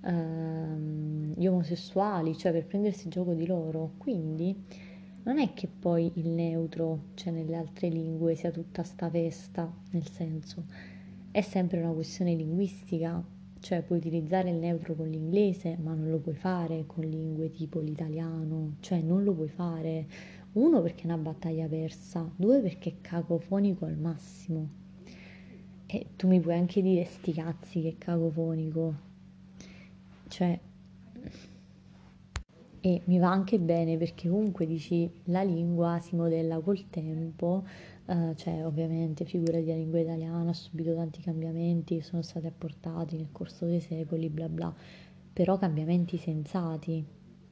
uh, 0.00 1.34
gli 1.36 1.46
omosessuali, 1.46 2.34
cioè 2.38 2.52
per 2.52 2.64
prendersi 2.64 3.10
gioco 3.10 3.34
di 3.34 3.46
loro. 3.46 3.90
Quindi 3.98 4.56
non 5.24 5.38
è 5.38 5.52
che 5.52 5.68
poi 5.68 6.10
il 6.14 6.28
neutro, 6.28 7.08
cioè 7.12 7.34
nelle 7.34 7.54
altre 7.54 7.88
lingue, 7.88 8.34
sia 8.34 8.50
tutta 8.50 8.82
sta 8.82 9.10
festa, 9.10 9.70
nel 9.90 10.08
senso, 10.08 10.64
è 11.30 11.42
sempre 11.42 11.82
una 11.82 11.92
questione 11.92 12.34
linguistica, 12.34 13.22
cioè 13.62 13.82
puoi 13.82 13.98
utilizzare 13.98 14.50
il 14.50 14.56
neutro 14.56 14.94
con 14.94 15.08
l'inglese, 15.08 15.78
ma 15.80 15.94
non 15.94 16.10
lo 16.10 16.18
puoi 16.18 16.34
fare 16.34 16.82
con 16.84 17.04
lingue 17.04 17.52
tipo 17.52 17.78
l'italiano, 17.78 18.74
cioè 18.80 19.00
non 19.00 19.22
lo 19.22 19.32
puoi 19.32 19.48
fare 19.48 20.06
uno 20.54 20.82
perché 20.82 21.02
è 21.02 21.06
una 21.06 21.16
battaglia 21.16 21.68
persa, 21.68 22.28
due 22.34 22.60
perché 22.60 22.90
è 22.90 22.94
cacofonico 23.00 23.84
al 23.84 23.96
massimo. 23.96 24.68
E 25.86 26.06
tu 26.16 26.26
mi 26.26 26.40
puoi 26.40 26.56
anche 26.56 26.82
dire 26.82 27.04
sti 27.04 27.32
cazzi 27.32 27.82
che 27.82 27.88
è 27.90 27.98
cacofonico. 27.98 28.94
Cioè 30.26 30.58
e 32.84 33.00
mi 33.04 33.18
va 33.20 33.30
anche 33.30 33.60
bene 33.60 33.96
perché 33.96 34.28
comunque 34.28 34.66
dici 34.66 35.08
la 35.26 35.44
lingua 35.44 36.00
si 36.00 36.16
modella 36.16 36.58
col 36.58 36.90
tempo, 36.90 37.64
eh, 38.06 38.34
cioè 38.36 38.66
ovviamente 38.66 39.24
figurati 39.24 39.66
la 39.66 39.74
lingua 39.74 40.00
italiana 40.00 40.50
ha 40.50 40.54
subito 40.54 40.94
tanti 40.94 41.20
cambiamenti 41.20 41.96
che 41.96 42.02
sono 42.02 42.22
stati 42.22 42.46
apportati 42.46 43.16
nel 43.16 43.28
corso 43.32 43.66
dei 43.66 43.80
secoli, 43.80 44.28
bla 44.28 44.48
bla, 44.48 44.74
però 45.32 45.56
cambiamenti 45.58 46.16
sensati, 46.18 47.04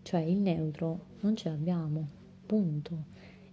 cioè 0.02 0.20
il 0.20 0.38
neutro 0.38 1.06
non 1.20 1.36
ce 1.36 1.48
l'abbiamo 1.48 2.08
punto. 2.46 3.04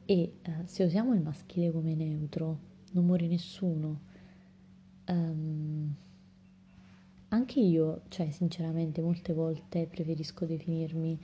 E 0.06 0.38
uh, 0.46 0.51
se 0.66 0.84
usiamo 0.84 1.13
il 1.13 1.22
maschile 1.22 1.72
come 1.72 1.94
neutro, 1.94 2.60
non 2.92 3.06
muore 3.06 3.27
nessuno. 3.27 4.00
Um, 5.08 5.94
anche 7.30 7.60
io, 7.60 8.01
cioè 8.08 8.32
sinceramente, 8.32 9.01
molte 9.01 9.34
volte 9.34 9.86
preferisco 9.86 10.46
definirmi 10.46 11.20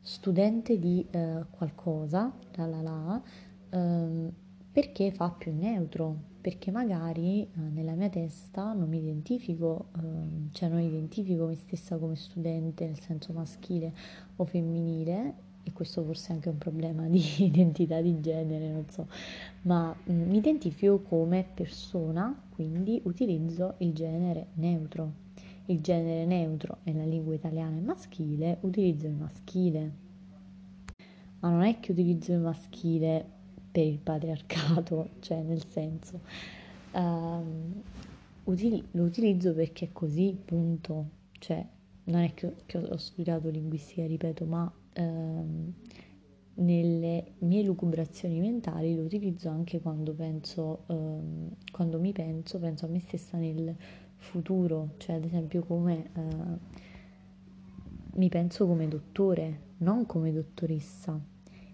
studente 0.00 0.78
di 0.78 1.06
uh, 1.12 1.46
qualcosa, 1.50 2.36
la 2.56 2.66
la 2.66 2.82
la, 2.82 3.22
um, 3.70 4.32
perché 4.72 5.12
fa 5.12 5.28
più 5.30 5.54
neutro, 5.54 6.16
perché 6.40 6.70
magari 6.70 7.46
uh, 7.54 7.72
nella 7.74 7.92
mia 7.92 8.08
testa 8.08 8.72
non 8.72 8.88
mi 8.88 8.98
identifico, 8.98 9.88
uh, 9.96 10.48
cioè 10.52 10.70
non 10.70 10.80
identifico 10.80 11.46
me 11.46 11.54
stessa 11.56 11.98
come 11.98 12.16
studente 12.16 12.86
nel 12.86 12.98
senso 12.98 13.34
maschile 13.34 13.92
o 14.36 14.44
femminile 14.46 15.50
e 15.62 15.72
questo 15.72 16.02
forse 16.02 16.32
è 16.32 16.34
anche 16.34 16.48
un 16.48 16.58
problema 16.58 17.02
di 17.06 17.22
identità 17.38 18.00
di 18.00 18.18
genere, 18.20 18.70
non 18.70 18.86
so, 18.88 19.06
ma 19.62 19.94
mm, 20.10 20.30
mi 20.30 20.38
identifico 20.38 21.00
come 21.00 21.46
persona, 21.52 22.34
quindi 22.54 23.00
utilizzo 23.04 23.74
il 23.78 23.92
genere 23.92 24.48
neutro. 24.54 25.20
Il 25.66 25.80
genere 25.80 26.24
neutro 26.24 26.78
nella 26.84 27.04
lingua 27.04 27.34
italiana 27.34 27.76
è 27.76 27.80
maschile, 27.80 28.56
utilizzo 28.62 29.06
il 29.06 29.12
maschile. 29.12 29.92
Ma 31.38 31.50
non 31.50 31.62
è 31.62 31.78
che 31.78 31.92
utilizzo 31.92 32.32
il 32.32 32.40
maschile 32.40 33.40
per 33.72 33.84
il 33.84 33.98
patriarcato, 33.98 35.10
cioè 35.20 35.40
nel 35.42 35.64
senso, 35.64 36.20
um, 36.92 37.82
util- 38.44 38.84
lo 38.92 39.04
utilizzo 39.04 39.54
perché 39.54 39.86
è 39.86 39.88
così, 39.92 40.38
punto. 40.44 41.20
Cioè, 41.38 41.66
non 42.04 42.20
è 42.20 42.34
che, 42.34 42.54
che 42.66 42.78
ho 42.78 42.96
studiato 42.96 43.48
linguistica, 43.48 44.06
ripeto, 44.06 44.44
ma 44.44 44.70
ehm, 44.92 45.72
nelle 46.54 47.32
mie 47.38 47.62
lucubrazioni 47.62 48.38
mentali 48.38 48.94
lo 48.94 49.02
utilizzo 49.02 49.48
anche 49.48 49.80
quando 49.80 50.12
penso, 50.12 50.84
ehm, 50.88 51.48
quando 51.72 51.98
mi 51.98 52.12
penso, 52.12 52.58
penso 52.58 52.86
a 52.86 52.88
me 52.88 53.00
stessa 53.00 53.36
nel 53.38 53.74
futuro, 54.16 54.94
cioè 54.98 55.16
ad 55.16 55.24
esempio 55.24 55.62
come 55.64 56.10
eh, 56.14 56.80
mi 58.14 58.28
penso 58.28 58.66
come 58.66 58.86
dottore, 58.86 59.70
non 59.78 60.06
come 60.06 60.32
dottoressa 60.32 61.18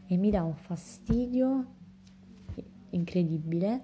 e 0.06 0.16
mi 0.16 0.30
dà 0.30 0.42
un 0.42 0.54
fastidio 0.54 1.76
incredibile 2.90 3.81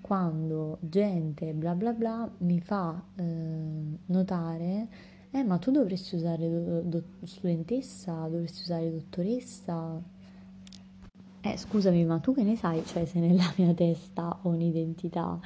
quando 0.00 0.78
gente 0.80 1.52
bla 1.54 1.74
bla 1.74 1.92
bla 1.92 2.30
mi 2.38 2.60
fa 2.60 3.02
eh, 3.16 3.98
notare 4.06 4.88
eh, 5.30 5.42
ma 5.42 5.58
tu 5.58 5.72
dovresti 5.72 6.14
usare 6.14 6.48
do- 6.48 6.80
do- 6.82 7.04
studentessa, 7.24 8.28
dovresti 8.28 8.62
usare 8.62 8.92
dottoressa. 8.92 10.00
Eh, 11.40 11.56
scusami, 11.56 12.04
ma 12.04 12.18
tu 12.20 12.32
che 12.34 12.42
ne 12.44 12.56
sai? 12.56 12.84
Cioè, 12.86 13.04
se 13.04 13.18
nella 13.20 13.52
mia 13.56 13.74
testa 13.74 14.38
ho 14.42 14.48
un'identità 14.48 15.38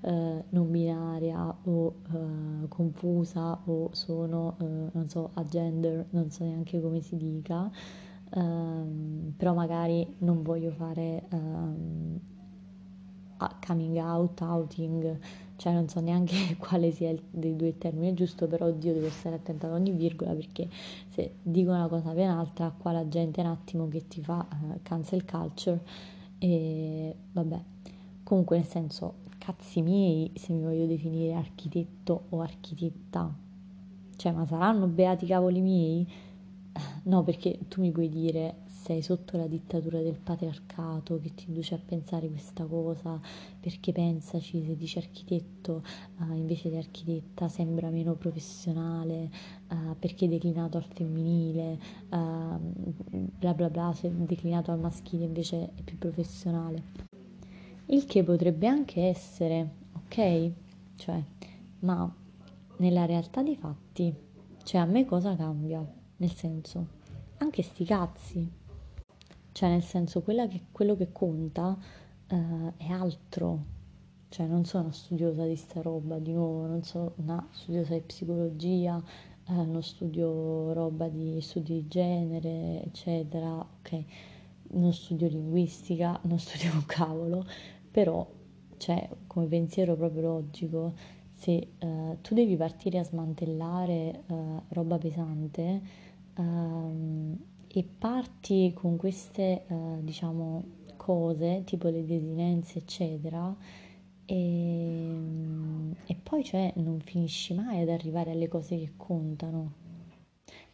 eh, 0.00 0.44
non 0.48 0.70
binaria 0.70 1.54
o 1.64 1.94
eh, 2.12 2.68
confusa 2.68 3.60
o 3.66 3.90
sono, 3.92 4.56
eh, 4.60 4.64
non 4.92 5.08
so, 5.08 5.30
a 5.34 5.44
gender, 5.44 6.06
non 6.10 6.30
so 6.30 6.44
neanche 6.44 6.80
come 6.80 7.00
si 7.02 7.16
dica, 7.16 7.70
ehm, 8.34 9.34
però 9.36 9.54
magari 9.54 10.06
non 10.18 10.42
voglio 10.42 10.70
fare 10.72 11.22
ehm, 11.30 12.18
coming 13.64 13.98
out, 13.98 14.40
outing, 14.40 15.18
cioè 15.56 15.72
non 15.72 15.88
so 15.88 16.00
neanche 16.00 16.56
quale 16.58 16.90
sia 16.90 17.10
il 17.10 17.22
dei 17.30 17.56
due 17.56 17.76
termini 17.78 18.14
giusto, 18.14 18.46
però 18.46 18.66
oddio 18.66 18.92
devo 18.92 19.08
stare 19.08 19.36
attenta 19.36 19.66
ad 19.66 19.72
ogni 19.72 19.92
virgola 19.92 20.32
perché 20.32 20.68
se 21.08 21.36
dico 21.42 21.70
una 21.70 21.88
cosa 21.88 22.10
per 22.12 22.28
un'altra, 22.28 22.74
qua 22.76 22.92
la 22.92 23.08
gente 23.08 23.40
un 23.40 23.46
attimo 23.48 23.88
che 23.88 24.06
ti 24.08 24.20
fa 24.22 24.46
uh, 24.50 24.78
cancel 24.82 25.24
culture 25.24 25.80
e 26.38 27.14
vabbè. 27.32 27.62
Comunque 28.22 28.56
nel 28.56 28.66
senso, 28.66 29.14
cazzi 29.38 29.82
miei 29.82 30.30
se 30.34 30.52
mi 30.52 30.62
voglio 30.62 30.86
definire 30.86 31.34
architetto 31.34 32.24
o 32.30 32.40
architetta. 32.40 33.32
Cioè, 34.16 34.32
ma 34.32 34.46
saranno 34.46 34.86
beati 34.86 35.26
cavoli 35.26 35.60
miei? 35.60 36.06
No, 37.04 37.22
perché 37.22 37.58
tu 37.68 37.82
mi 37.82 37.90
puoi 37.90 38.08
dire 38.08 38.63
sei 38.84 39.00
sotto 39.00 39.38
la 39.38 39.46
dittatura 39.46 40.02
del 40.02 40.18
patriarcato 40.18 41.18
che 41.18 41.34
ti 41.34 41.46
induce 41.48 41.74
a 41.74 41.80
pensare 41.82 42.28
questa 42.28 42.66
cosa, 42.66 43.18
perché 43.58 43.92
pensaci, 43.92 44.62
se 44.62 44.76
dici 44.76 44.98
architetto 44.98 45.82
uh, 46.18 46.34
invece 46.34 46.68
di 46.68 46.76
architetta 46.76 47.48
sembra 47.48 47.88
meno 47.88 48.12
professionale, 48.12 49.30
uh, 49.70 49.96
perché 49.98 50.28
declinato 50.28 50.76
al 50.76 50.84
femminile, 50.84 51.78
uh, 52.10 52.58
bla 53.38 53.54
bla 53.54 53.70
bla, 53.70 53.94
se 53.94 54.12
declinato 54.14 54.70
al 54.70 54.80
maschile 54.80 55.24
invece 55.24 55.70
è 55.74 55.80
più 55.82 55.96
professionale. 55.96 56.82
Il 57.86 58.04
che 58.04 58.22
potrebbe 58.22 58.66
anche 58.66 59.06
essere, 59.06 59.76
ok? 59.94 60.50
Cioè, 60.96 61.22
ma 61.78 62.14
nella 62.76 63.06
realtà 63.06 63.42
dei 63.42 63.56
fatti, 63.56 64.14
cioè 64.62 64.82
a 64.82 64.84
me 64.84 65.06
cosa 65.06 65.34
cambia? 65.34 65.82
Nel 66.18 66.32
senso, 66.32 66.86
anche 67.38 67.62
sti 67.62 67.84
cazzi, 67.86 68.62
cioè 69.54 69.68
nel 69.68 69.84
senso 69.84 70.20
che, 70.20 70.62
quello 70.72 70.96
che 70.96 71.12
conta 71.12 71.78
uh, 72.28 72.72
è 72.76 72.88
altro, 72.88 73.64
cioè 74.28 74.46
non 74.46 74.64
sono 74.64 74.84
una 74.84 74.92
studiosa 74.92 75.46
di 75.46 75.54
sta 75.54 75.80
roba, 75.80 76.18
di 76.18 76.32
nuovo 76.32 76.66
non 76.66 76.82
sono 76.82 77.12
una 77.18 77.46
studiosa 77.52 77.94
di 77.94 78.00
psicologia, 78.00 78.96
uh, 78.96 79.52
non 79.52 79.80
studio 79.80 80.72
roba 80.72 81.06
di 81.06 81.40
studi 81.40 81.74
di 81.74 81.86
genere, 81.86 82.82
eccetera, 82.82 83.64
ok, 83.78 84.04
non 84.72 84.92
studio 84.92 85.28
linguistica, 85.28 86.18
non 86.26 86.40
studio 86.40 86.72
un 86.72 86.84
cavolo, 86.84 87.46
però 87.92 88.28
cioè 88.76 89.08
come 89.28 89.46
pensiero 89.46 89.94
proprio 89.94 90.22
logico, 90.22 90.94
se 91.32 91.74
uh, 91.78 92.18
tu 92.22 92.34
devi 92.34 92.56
partire 92.56 92.98
a 92.98 93.04
smantellare 93.04 94.24
roba 94.70 94.98
pesante, 94.98 95.80
um, 96.38 97.38
e 97.76 97.82
parti 97.82 98.72
con 98.72 98.96
queste, 98.96 99.66
eh, 99.66 99.98
diciamo, 100.00 100.64
cose, 100.96 101.64
tipo 101.64 101.88
le 101.88 102.04
desinenze, 102.04 102.78
eccetera, 102.78 103.54
e, 104.24 105.12
e 106.06 106.14
poi 106.22 106.44
cioè 106.44 106.72
non 106.76 107.00
finisci 107.00 107.52
mai 107.52 107.82
ad 107.82 107.88
arrivare 107.88 108.30
alle 108.30 108.46
cose 108.46 108.78
che 108.78 108.92
contano. 108.96 109.72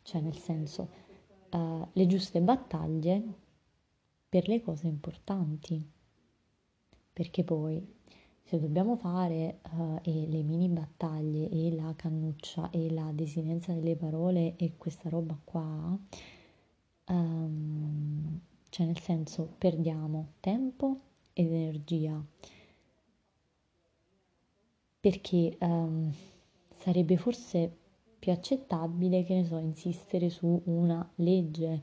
Cioè, 0.02 0.20
nel 0.20 0.36
senso, 0.36 0.88
uh, 1.52 1.86
le 1.90 2.06
giuste 2.06 2.40
battaglie 2.40 3.22
per 4.28 4.46
le 4.46 4.60
cose 4.60 4.86
importanti. 4.86 5.82
Perché 7.12 7.44
poi, 7.44 7.82
se 8.42 8.60
dobbiamo 8.60 8.96
fare 8.96 9.60
uh, 9.72 10.00
le 10.04 10.42
mini 10.42 10.68
battaglie 10.68 11.48
e 11.48 11.74
la 11.74 11.94
cannuccia 11.96 12.70
e 12.70 12.90
la 12.90 13.10
desinenza 13.14 13.72
delle 13.72 13.96
parole 13.96 14.56
e 14.56 14.74
questa 14.76 15.08
roba 15.08 15.38
qua, 15.42 15.98
um, 17.10 18.40
cioè 18.70 18.86
nel 18.86 18.98
senso 18.98 19.52
perdiamo 19.58 20.32
tempo 20.40 21.00
ed 21.32 21.52
energia 21.52 22.22
perché 25.00 25.56
um, 25.60 26.12
sarebbe 26.76 27.16
forse 27.16 27.78
più 28.18 28.32
accettabile, 28.32 29.24
che 29.24 29.34
ne 29.34 29.44
so, 29.46 29.56
insistere 29.56 30.28
su 30.28 30.60
una 30.66 31.08
legge 31.16 31.80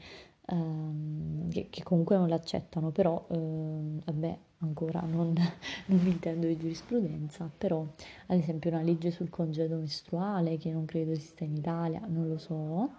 um, 0.50 1.50
che, 1.50 1.68
che, 1.72 1.82
comunque 1.84 2.16
non 2.16 2.30
l'accettano, 2.30 2.92
però 2.92 3.26
um, 3.30 4.00
vabbè, 4.06 4.38
ancora 4.60 5.02
non, 5.02 5.34
non 5.88 6.00
mi 6.00 6.10
intendo 6.10 6.46
di 6.46 6.58
giurisprudenza, 6.58 7.50
però 7.58 7.86
ad 8.28 8.38
esempio 8.38 8.70
una 8.70 8.82
legge 8.82 9.10
sul 9.10 9.30
congedo 9.32 9.78
mestruale 9.78 10.58
che 10.58 10.72
non 10.72 10.86
credo 10.86 11.12
esista 11.12 11.44
in 11.44 11.56
Italia, 11.56 12.02
non 12.08 12.28
lo 12.28 12.38
so. 12.38 12.92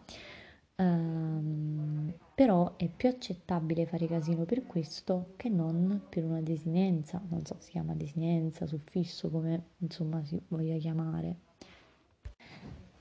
Um, 0.81 2.15
però 2.39 2.77
è 2.77 2.89
più 2.89 3.09
accettabile 3.09 3.85
fare 3.87 4.07
casino 4.07 4.45
per 4.45 4.65
questo 4.65 5.33
che 5.37 5.49
non 5.49 6.03
per 6.09 6.25
una 6.25 6.41
desinenza, 6.41 7.21
non 7.31 7.45
so, 7.45 7.57
si 7.59 7.73
chiama 7.73 7.95
desinenza, 7.95 8.65
suffisso, 8.65 9.29
come 9.29 9.71
insomma 9.79 10.23
si 10.25 10.41
voglia 10.47 10.77
chiamare. 10.77 11.35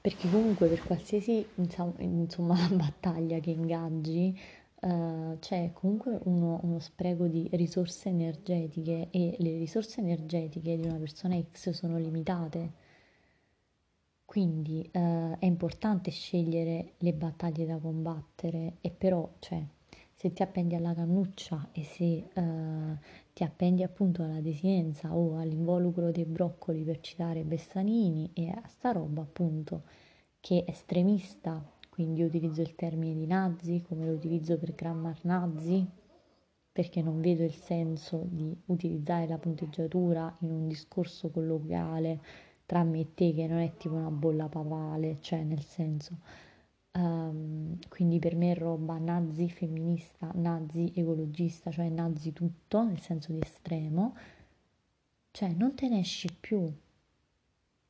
Perché 0.02 0.28
comunque 0.32 0.68
per 0.68 0.82
qualsiasi 0.84 1.46
insomma, 1.56 2.56
battaglia 2.74 3.40
che 3.40 3.52
ingaggi 3.52 4.36
uh, 4.82 5.38
c'è 5.38 5.70
comunque 5.74 6.20
uno, 6.24 6.60
uno 6.64 6.80
spreco 6.80 7.28
di 7.28 7.48
risorse 7.52 8.10
energetiche 8.10 9.10
e 9.12 9.36
le 9.38 9.56
risorse 9.58 10.02
energetiche 10.02 10.78
di 10.78 10.88
una 10.88 10.98
persona 10.98 11.40
X 11.40 11.70
sono 11.70 12.00
limitate 12.00 12.86
quindi 14.28 14.82
eh, 14.92 15.40
è 15.40 15.46
importante 15.46 16.12
scegliere 16.12 16.96
le 16.98 17.14
battaglie 17.14 17.66
da 17.66 17.78
combattere 17.78 18.76
e 18.82 18.92
però, 18.92 19.36
cioè, 19.40 19.66
se 20.14 20.34
ti 20.34 20.42
appendi 20.44 20.76
alla 20.76 20.94
cannuccia 20.94 21.70
e 21.72 21.84
se 21.86 22.28
eh, 22.34 22.98
ti 23.32 23.46
appendi 23.46 23.84
appunto 23.84 24.24
alla 24.24 24.42
desinenza 24.42 25.16
o 25.16 25.38
all'involucro 25.38 26.12
dei 26.12 26.26
broccoli 26.26 26.84
per 26.84 27.00
citare 27.00 27.46
Bessanini 27.46 28.30
e 28.34 28.50
a 28.50 28.62
sta 28.68 28.92
roba 28.92 29.22
appunto 29.22 29.84
che 30.42 30.66
è 30.66 30.72
estremista, 30.72 31.64
quindi 31.90 32.22
utilizzo 32.22 32.60
il 32.60 32.76
termine 32.76 33.16
di 33.16 33.28
nazi 33.28 33.82
come 33.88 34.08
lo 34.08 34.12
utilizzo 34.12 34.58
per 34.58 34.76
grammar 34.76 35.20
nazi 35.22 35.88
perché 36.70 37.02
non 37.02 37.22
vedo 37.22 37.44
il 37.44 37.56
senso 37.56 38.28
di 38.30 38.56
utilizzare 38.66 39.26
la 39.26 39.38
punteggiatura 39.38 40.36
in 40.42 40.52
un 40.52 40.68
discorso 40.68 41.30
colloquiale 41.30 42.20
tra 42.68 42.84
me 42.84 43.00
e 43.00 43.14
te 43.16 43.34
che 43.34 43.48
non 43.48 43.60
è 43.60 43.76
tipo 43.78 43.96
una 43.96 44.12
bolla 44.12 44.50
papale, 44.50 45.18
cioè 45.22 45.42
nel 45.44 45.64
senso, 45.64 46.18
um, 46.92 47.80
quindi 47.90 48.20
per 48.20 48.36
me 48.36 48.52
è 48.52 48.56
roba 48.56 48.98
nazi 48.98 49.50
femminista, 49.50 50.32
nazi 50.36 50.92
ecologista, 50.94 51.72
cioè 51.72 51.90
nazi 51.90 52.34
tutto, 52.34 52.84
nel 52.84 53.00
senso 53.00 53.32
di 53.32 53.40
estremo, 53.42 54.16
cioè 55.32 55.50
non 55.54 55.76
te 55.76 55.88
ne 55.88 56.00
esci 56.00 56.28
più. 56.40 56.72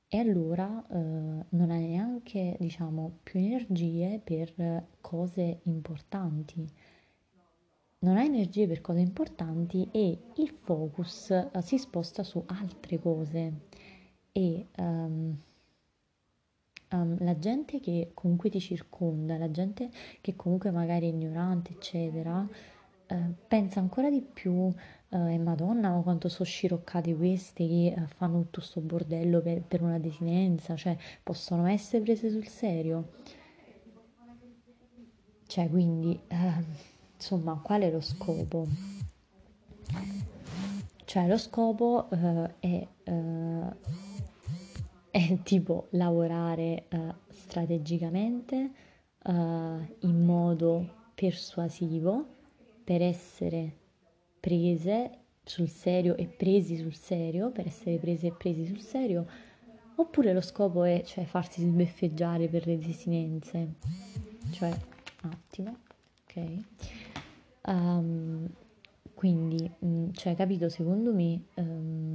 E 0.10 0.18
allora 0.20 0.68
uh, 0.88 0.96
non 1.50 1.72
hai 1.72 1.88
neanche, 1.88 2.56
diciamo, 2.60 3.20
più 3.24 3.40
energie 3.40 4.22
per 4.24 4.86
cose 5.02 5.60
importanti 5.64 6.72
non 8.00 8.16
hai 8.16 8.28
energie 8.28 8.68
per 8.68 8.80
cose 8.80 9.00
importanti 9.00 9.90
e 9.92 10.20
il 10.36 10.50
focus 10.62 11.50
uh, 11.52 11.60
si 11.62 11.80
sposta 11.80 12.24
su 12.24 12.44
altre 12.46 13.00
cose 13.00 13.66
e 14.38 14.68
um, 14.78 15.36
um, 16.92 17.18
la 17.22 17.40
gente 17.40 17.80
che 17.80 18.12
comunque 18.14 18.52
ti 18.52 18.60
circonda, 18.60 19.36
la 19.36 19.50
gente 19.50 19.90
che 20.22 20.36
comunque 20.36 20.70
magari 20.70 21.08
è 21.08 21.10
ignorante, 21.10 21.72
eccetera, 21.72 22.48
uh, 23.08 23.16
pensa 23.48 23.80
ancora 23.80 24.12
di 24.12 24.22
più, 24.22 24.54
uh, 24.54 24.76
e 25.10 25.40
madonna, 25.40 25.90
ma 25.90 26.02
quanto 26.02 26.30
sono 26.30 26.48
sciroccati 26.48 27.16
questi 27.16 27.68
che 27.68 28.00
uh, 28.00 28.06
fanno 28.06 28.42
tutto 28.42 28.62
sto 28.62 28.80
bordello 28.80 29.42
per, 29.42 29.64
per 29.64 29.82
una 29.82 29.98
desinenza, 29.98 30.76
cioè 30.76 30.96
possono 31.24 31.66
essere 31.66 32.04
prese 32.04 32.30
sul 32.30 32.46
serio. 32.46 33.14
Cioè, 35.48 35.68
quindi, 35.68 36.20
ehm, 36.28 36.66
insomma, 37.16 37.60
qual 37.64 37.82
è 37.82 37.90
lo 37.90 38.02
scopo? 38.02 38.68
Cioè, 41.06 41.26
lo 41.26 41.38
scopo 41.38 42.10
è 42.60 42.88
è 45.10 45.42
tipo 45.44 45.88
lavorare 45.92 46.86
uh, 46.92 47.14
strategicamente 47.30 48.72
uh, 49.24 49.32
in 49.32 50.26
modo 50.26 50.96
persuasivo 51.16 52.26
per 52.84 53.02
essere 53.02 53.76
prese 54.40 55.12
sul 55.44 55.70
serio 55.70 56.16
e 56.16 56.28
presi 56.28 56.78
sul 56.78 56.94
serio, 56.94 57.52
per 57.52 57.68
essere 57.68 57.98
prese 57.98 58.28
e 58.28 58.32
presi 58.32 58.66
sul 58.66 58.82
serio, 58.82 59.26
oppure 59.96 60.34
lo 60.34 60.42
scopo 60.42 60.84
è 60.84 61.02
cioè, 61.04 61.26
farsi 61.26 61.62
sbeffeggiare 61.62 62.48
per 62.48 62.68
le 62.68 62.78
desinenze. 62.78 63.74
Cioè, 64.52 64.72
attimo, 65.22 65.78
ok? 66.24 66.58
Um, 67.66 68.48
quindi, 69.14 69.70
mh, 69.80 69.88
mm, 69.88 70.10
cioè, 70.12 70.36
capito, 70.36 70.70
secondo 70.70 71.14
me 71.14 71.42
um, 71.56 72.07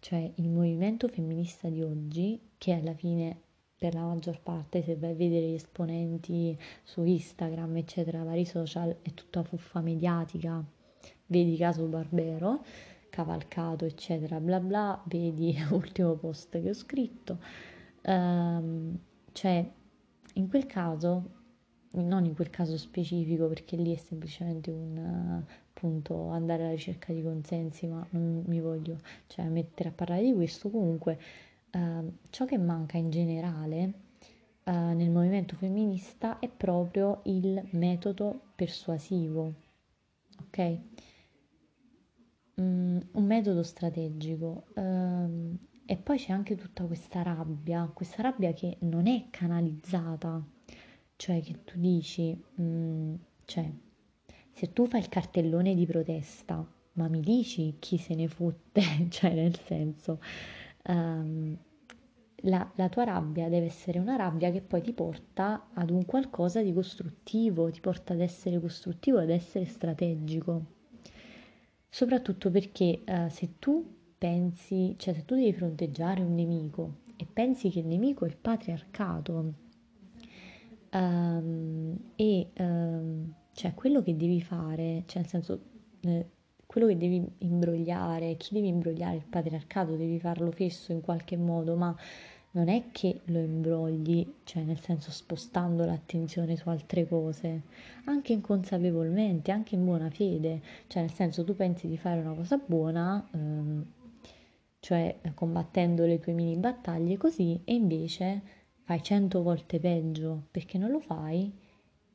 cioè 0.00 0.30
il 0.36 0.48
movimento 0.48 1.08
femminista 1.08 1.68
di 1.68 1.82
oggi, 1.82 2.40
che 2.58 2.72
alla 2.72 2.94
fine 2.94 3.38
per 3.80 3.94
la 3.94 4.04
maggior 4.04 4.40
parte, 4.42 4.82
se 4.82 4.96
vai 4.96 5.12
a 5.12 5.14
vedere 5.14 5.46
gli 5.46 5.54
esponenti 5.54 6.58
su 6.82 7.02
Instagram, 7.02 7.78
eccetera, 7.78 8.22
vari 8.22 8.44
social, 8.44 8.96
è 9.00 9.14
tutta 9.14 9.42
fuffa 9.42 9.80
mediatica. 9.80 10.62
Vedi 11.26 11.56
caso 11.56 11.86
Barbero, 11.86 12.62
cavalcato, 13.08 13.86
eccetera, 13.86 14.38
bla 14.38 14.60
bla, 14.60 15.02
vedi 15.06 15.56
l'ultimo 15.70 16.14
post 16.16 16.60
che 16.60 16.68
ho 16.68 16.74
scritto. 16.74 17.38
Um, 18.02 18.98
cioè, 19.32 19.66
in 20.34 20.48
quel 20.48 20.66
caso, 20.66 21.39
non 21.92 22.24
in 22.24 22.34
quel 22.34 22.50
caso 22.50 22.76
specifico, 22.76 23.48
perché 23.48 23.76
lì 23.76 23.94
è 23.94 23.98
semplicemente 23.98 24.70
un, 24.70 25.42
appunto 25.70 26.28
andare 26.28 26.62
alla 26.62 26.72
ricerca 26.72 27.12
di 27.12 27.22
consensi, 27.22 27.86
ma 27.86 28.06
non 28.10 28.44
mi 28.46 28.60
voglio 28.60 28.98
cioè, 29.26 29.46
mettere 29.46 29.88
a 29.88 29.92
parlare 29.92 30.22
di 30.22 30.34
questo. 30.34 30.70
Comunque, 30.70 31.18
eh, 31.70 32.12
ciò 32.30 32.44
che 32.44 32.58
manca 32.58 32.96
in 32.96 33.10
generale 33.10 33.92
eh, 34.64 34.72
nel 34.72 35.10
movimento 35.10 35.56
femminista 35.56 36.38
è 36.38 36.48
proprio 36.48 37.20
il 37.24 37.62
metodo 37.70 38.40
persuasivo, 38.54 39.54
ok? 40.46 40.78
Mm, 42.60 42.98
un 43.12 43.24
metodo 43.24 43.62
strategico. 43.62 44.66
Um, 44.74 45.58
e 45.86 45.96
poi 45.96 46.18
c'è 46.18 46.32
anche 46.32 46.54
tutta 46.54 46.84
questa 46.84 47.22
rabbia, 47.22 47.90
questa 47.92 48.22
rabbia 48.22 48.52
che 48.52 48.76
non 48.82 49.08
è 49.08 49.26
canalizzata, 49.30 50.40
cioè 51.20 51.42
che 51.42 51.64
tu 51.64 51.78
dici, 51.78 52.34
mm, 52.58 53.14
cioè 53.44 53.70
se 54.52 54.72
tu 54.72 54.86
fai 54.86 55.00
il 55.00 55.10
cartellone 55.10 55.74
di 55.74 55.84
protesta, 55.84 56.66
ma 56.94 57.08
mi 57.08 57.20
dici 57.20 57.76
chi 57.78 57.98
se 57.98 58.14
ne 58.14 58.26
fotte, 58.26 58.80
cioè 59.10 59.34
nel 59.34 59.54
senso, 59.58 60.18
um, 60.86 61.54
la, 62.44 62.72
la, 62.74 62.88
tua 62.88 63.04
rabbia 63.04 63.50
deve 63.50 63.66
essere 63.66 63.98
una 63.98 64.16
rabbia 64.16 64.50
che 64.50 64.62
poi 64.62 64.80
ti 64.80 64.94
porta 64.94 65.68
ad 65.74 65.90
un 65.90 66.06
qualcosa 66.06 66.62
di 66.62 66.72
costruttivo, 66.72 67.70
ti 67.70 67.80
porta 67.80 68.14
ad 68.14 68.20
essere 68.20 68.58
costruttivo, 68.58 69.18
ad 69.18 69.28
essere 69.28 69.66
strategico. 69.66 70.64
Soprattutto 71.86 72.50
perché 72.50 73.02
uh, 73.06 73.28
se 73.28 73.58
tu 73.58 73.86
pensi, 74.16 74.94
cioè 74.96 75.12
se 75.12 75.26
tu 75.26 75.34
devi 75.34 75.52
fronteggiare 75.52 76.22
un 76.22 76.34
nemico 76.34 77.00
e 77.14 77.26
pensi 77.30 77.68
che 77.68 77.80
il 77.80 77.86
nemico 77.86 78.24
è 78.24 78.28
il 78.28 78.38
patriarcato 78.38 79.68
um, 80.92 81.96
e 82.16 82.50
um, 82.58 83.32
cioè 83.52 83.74
quello 83.74 84.02
che 84.02 84.16
devi 84.16 84.40
fare, 84.40 85.04
cioè 85.06 85.22
nel 85.22 85.30
senso 85.30 85.60
eh, 86.00 86.26
quello 86.66 86.86
che 86.86 86.96
devi 86.96 87.28
imbrogliare, 87.38 88.36
chi 88.36 88.54
devi 88.54 88.68
imbrogliare 88.68 89.16
il 89.16 89.24
patriarcato, 89.28 89.96
devi 89.96 90.18
farlo 90.20 90.50
fesso 90.52 90.92
in 90.92 91.00
qualche 91.00 91.36
modo, 91.36 91.74
ma 91.76 91.94
non 92.52 92.68
è 92.68 92.84
che 92.90 93.20
lo 93.26 93.38
imbrogli, 93.38 94.26
cioè 94.44 94.62
nel 94.62 94.78
senso 94.80 95.10
spostando 95.10 95.84
l'attenzione 95.84 96.56
su 96.56 96.68
altre 96.68 97.06
cose, 97.06 97.62
anche 98.04 98.32
inconsapevolmente, 98.32 99.52
anche 99.52 99.74
in 99.74 99.84
buona 99.84 100.10
fede, 100.10 100.60
cioè 100.86 101.02
nel 101.02 101.12
senso 101.12 101.44
tu 101.44 101.54
pensi 101.54 101.86
di 101.86 101.96
fare 101.96 102.20
una 102.20 102.34
cosa 102.34 102.56
buona, 102.64 103.28
ehm, 103.32 103.84
cioè 104.80 105.20
combattendo 105.34 106.06
le 106.06 106.18
tue 106.18 106.32
mini 106.32 106.56
battaglie 106.56 107.16
così, 107.16 107.60
e 107.64 107.74
invece 107.74 108.42
fai 108.90 109.04
cento 109.04 109.44
volte 109.44 109.78
peggio 109.78 110.48
perché 110.50 110.76
non 110.76 110.90
lo 110.90 110.98
fai 110.98 111.48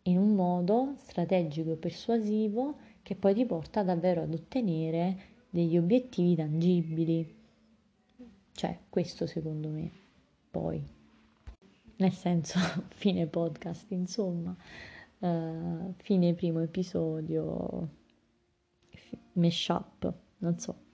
in 0.03 0.17
un 0.17 0.35
modo 0.35 0.95
strategico 0.97 1.71
e 1.71 1.77
persuasivo 1.77 2.75
che 3.01 3.15
poi 3.15 3.33
ti 3.33 3.45
porta 3.45 3.81
davvero 3.81 4.23
ad 4.23 4.33
ottenere 4.33 5.17
degli 5.49 5.77
obiettivi 5.77 6.35
tangibili. 6.35 7.33
Cioè, 8.51 8.77
questo 8.89 9.25
secondo 9.25 9.69
me. 9.69 9.89
Poi, 10.51 10.83
nel 11.95 12.11
senso, 12.11 12.59
fine 12.91 13.25
podcast, 13.27 13.89
insomma. 13.91 14.53
Uh, 15.19 15.93
fine 15.95 16.33
primo 16.33 16.59
episodio, 16.59 17.89
mashup, 19.31 20.13
non 20.39 20.59
so. 20.59 20.84